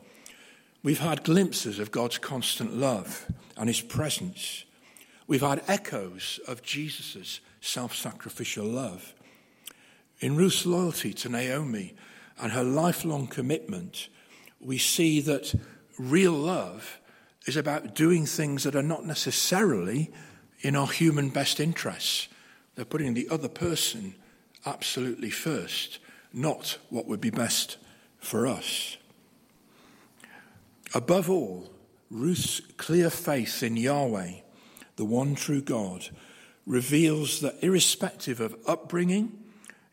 We've 0.82 0.98
had 0.98 1.24
glimpses 1.24 1.78
of 1.78 1.90
God's 1.90 2.18
constant 2.18 2.74
love 2.74 3.30
and 3.56 3.68
his 3.68 3.80
presence. 3.80 4.64
We've 5.26 5.40
had 5.42 5.62
echoes 5.68 6.40
of 6.48 6.62
Jesus' 6.62 7.40
self 7.60 7.94
sacrificial 7.94 8.66
love. 8.66 9.14
In 10.20 10.36
Ruth's 10.36 10.66
loyalty 10.66 11.12
to 11.14 11.28
Naomi 11.28 11.94
and 12.40 12.52
her 12.52 12.64
lifelong 12.64 13.26
commitment, 13.26 14.08
we 14.60 14.78
see 14.78 15.20
that 15.20 15.54
real 15.98 16.32
love 16.32 16.98
is 17.46 17.56
about 17.56 17.94
doing 17.94 18.26
things 18.26 18.64
that 18.64 18.76
are 18.76 18.82
not 18.82 19.06
necessarily 19.06 20.10
in 20.60 20.76
our 20.76 20.88
human 20.88 21.28
best 21.30 21.60
interests. 21.60 22.28
They're 22.74 22.84
putting 22.84 23.14
the 23.14 23.28
other 23.28 23.48
person 23.48 24.14
absolutely 24.66 25.30
first, 25.30 25.98
not 26.32 26.78
what 26.88 27.06
would 27.06 27.20
be 27.20 27.30
best 27.30 27.76
for 28.18 28.46
us. 28.46 28.96
Above 30.94 31.30
all, 31.30 31.70
Ruth's 32.10 32.60
clear 32.76 33.10
faith 33.10 33.62
in 33.62 33.76
Yahweh, 33.76 34.32
the 34.96 35.04
one 35.04 35.34
true 35.34 35.62
God, 35.62 36.08
reveals 36.66 37.40
that 37.40 37.62
irrespective 37.62 38.40
of 38.40 38.56
upbringing, 38.66 39.38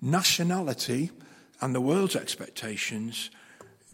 nationality, 0.01 1.11
and 1.61 1.73
the 1.73 1.81
world's 1.81 2.15
expectations, 2.15 3.29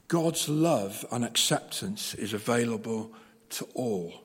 God's 0.08 0.50
love 0.50 1.06
and 1.12 1.24
acceptance 1.24 2.14
is 2.14 2.34
available 2.34 3.14
to 3.52 3.66
all, 3.74 4.24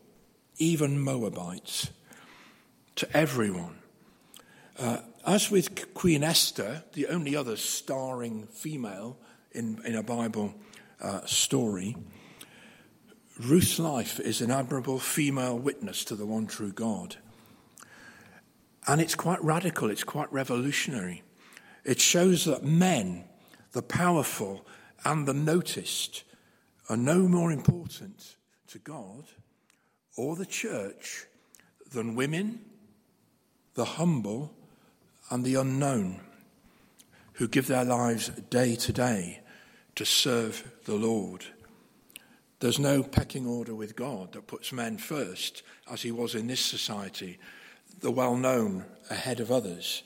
even 0.59 0.99
Moabites, 0.99 1.91
to 2.99 3.17
everyone. 3.17 3.79
Uh, 4.77 4.99
as 5.25 5.53
with 5.53 5.95
Queen 5.95 6.25
Esther, 6.25 6.83
the 6.95 7.07
only 7.07 7.37
other 7.37 7.57
starring 7.57 8.49
female 8.49 9.17
in, 9.53 9.81
in 9.85 9.95
a 9.95 10.03
Bible 10.03 10.53
uh, 11.01 11.25
story, 11.25 11.97
Ruth's 13.39 13.79
life 13.79 14.19
is 14.19 14.41
an 14.41 14.51
admirable 14.51 14.99
female 14.99 15.57
witness 15.57 16.05
to 16.07 16.17
the 16.17 16.27
one 16.27 16.49
true 16.49 16.73
God. 16.73 17.15
And 18.89 19.01
it's 19.01 19.15
quite 19.15 19.43
radical, 19.45 19.91
it's 19.91 20.03
quite 20.03 20.33
revolutionary. 20.33 21.23
It 21.85 22.01
shows 22.01 22.47
that 22.47 22.65
men, 22.65 23.27
the 23.73 23.83
powerful 23.83 24.67
and 25.05 25.25
the 25.25 25.35
noticed, 25.35 26.25
are 26.89 26.97
no 26.97 27.29
more 27.29 27.53
important 27.53 28.35
to 28.67 28.81
God 28.81 29.23
or 30.17 30.35
the 30.35 30.47
church 30.47 31.27
than 31.93 32.17
women, 32.17 32.65
the 33.79 33.85
humble, 33.85 34.51
and 35.31 35.45
the 35.45 35.55
unknown 35.55 36.19
who 37.35 37.47
give 37.47 37.69
their 37.69 37.85
lives 37.85 38.29
day 38.51 38.75
to 38.75 38.93
day 38.93 39.39
to 39.95 40.05
serve 40.05 40.69
the 40.85 40.97
Lord. 40.97 41.45
There's 42.59 42.81
no 42.81 43.05
pecking 43.05 43.47
order 43.47 43.77
with 43.77 43.95
God 43.95 44.33
that 44.33 44.49
puts 44.49 44.73
men 44.73 44.99
first, 44.99 45.63
as 45.89 46.03
he 46.03 46.11
was 46.11 46.35
in 46.35 46.49
this 46.49 46.59
society, 46.59 47.39
the 48.01 48.11
well 48.11 48.35
known 48.35 48.85
ahead 49.11 49.39
of 49.39 49.53
others, 49.53 50.03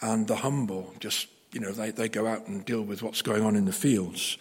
and 0.00 0.26
the 0.26 0.36
humble 0.36 0.94
just, 0.98 1.26
you 1.52 1.60
know, 1.60 1.72
they, 1.72 1.90
they 1.90 2.08
go 2.08 2.26
out 2.26 2.46
and 2.46 2.64
deal 2.64 2.80
with 2.80 3.02
what's 3.02 3.20
going 3.20 3.42
on 3.42 3.54
in 3.54 3.66
the 3.66 3.72
fields. 3.72 4.38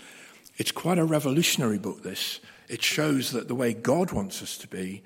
It's 0.56 0.71
quite 0.71 0.99
a 0.99 1.04
revolutionary 1.04 1.80
book, 1.80 2.02
this. 2.02 2.39
It 2.69 2.82
shows 2.82 3.32
that 3.32 3.49
the 3.49 3.56
way 3.56 3.73
God 3.73 4.13
wants 4.13 4.41
us 4.41 4.58
to 4.60 4.69
be 4.69 5.04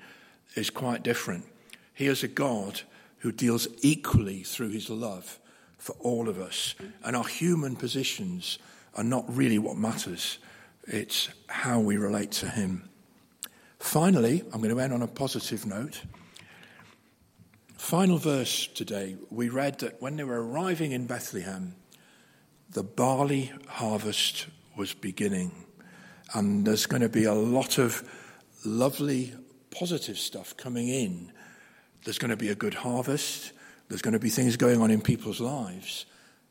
is 0.54 0.70
quite 0.70 1.02
different. 1.02 1.44
He 1.92 2.06
is 2.06 2.22
a 2.22 2.28
God 2.28 2.82
who 3.18 3.32
deals 3.32 3.68
equally 3.82 4.42
through 4.42 4.70
his 4.70 4.88
love 4.90 5.38
for 5.76 5.94
all 6.00 6.28
of 6.28 6.38
us. 6.40 6.74
And 7.04 7.16
our 7.16 7.26
human 7.26 7.76
positions 7.76 8.58
are 8.94 9.04
not 9.04 9.24
really 9.28 9.58
what 9.58 9.76
matters, 9.76 10.38
it's 10.84 11.28
how 11.48 11.80
we 11.80 11.96
relate 11.96 12.32
to 12.32 12.48
him. 12.48 12.88
Finally, 13.78 14.42
I'm 14.52 14.60
going 14.60 14.74
to 14.74 14.80
end 14.80 14.92
on 14.92 15.02
a 15.02 15.06
positive 15.06 15.66
note. 15.66 16.02
Final 17.76 18.18
verse 18.18 18.66
today, 18.66 19.16
we 19.30 19.48
read 19.48 19.78
that 19.80 20.02
when 20.02 20.16
they 20.16 20.24
were 20.24 20.42
arriving 20.42 20.92
in 20.92 21.06
Bethlehem, 21.06 21.76
the 22.70 22.82
barley 22.82 23.52
harvest 23.66 24.46
was 24.76 24.94
beginning. 24.94 25.52
And 26.34 26.66
there's 26.66 26.86
going 26.86 27.02
to 27.02 27.08
be 27.08 27.24
a 27.24 27.34
lot 27.34 27.78
of 27.78 28.02
lovely, 28.64 29.32
positive 29.70 30.18
stuff 30.18 30.56
coming 30.56 30.88
in. 30.88 31.32
There's 32.04 32.18
going 32.18 32.30
to 32.30 32.36
be 32.36 32.48
a 32.48 32.54
good 32.54 32.74
harvest. 32.74 33.52
There's 33.88 34.02
going 34.02 34.12
to 34.12 34.18
be 34.18 34.30
things 34.30 34.56
going 34.56 34.80
on 34.80 34.90
in 34.90 35.00
people's 35.00 35.40
lives. 35.40 36.06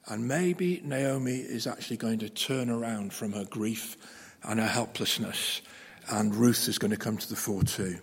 And 0.08 0.28
maybe 0.28 0.82
Naomi 0.84 1.38
is 1.38 1.68
actually 1.68 1.98
going 1.98 2.20
to 2.20 2.30
turn 2.30 2.70
around 2.70 3.14
from 3.14 3.34
her 3.34 3.46
grief 3.46 3.98
and 4.44 4.60
her 4.60 4.68
helplessness. 4.68 5.62
And 6.10 6.34
Ruth 6.34 6.68
is 6.70 6.78
going 6.78 6.92
to 6.92 6.98
come 6.98 7.18
to 7.18 7.30
the 7.30 7.36
fore 7.36 7.64
too. 7.64 8.00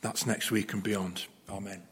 That's 0.00 0.26
next 0.26 0.50
week 0.50 0.72
and 0.72 0.82
beyond. 0.82 1.26
Amen. 1.50 1.87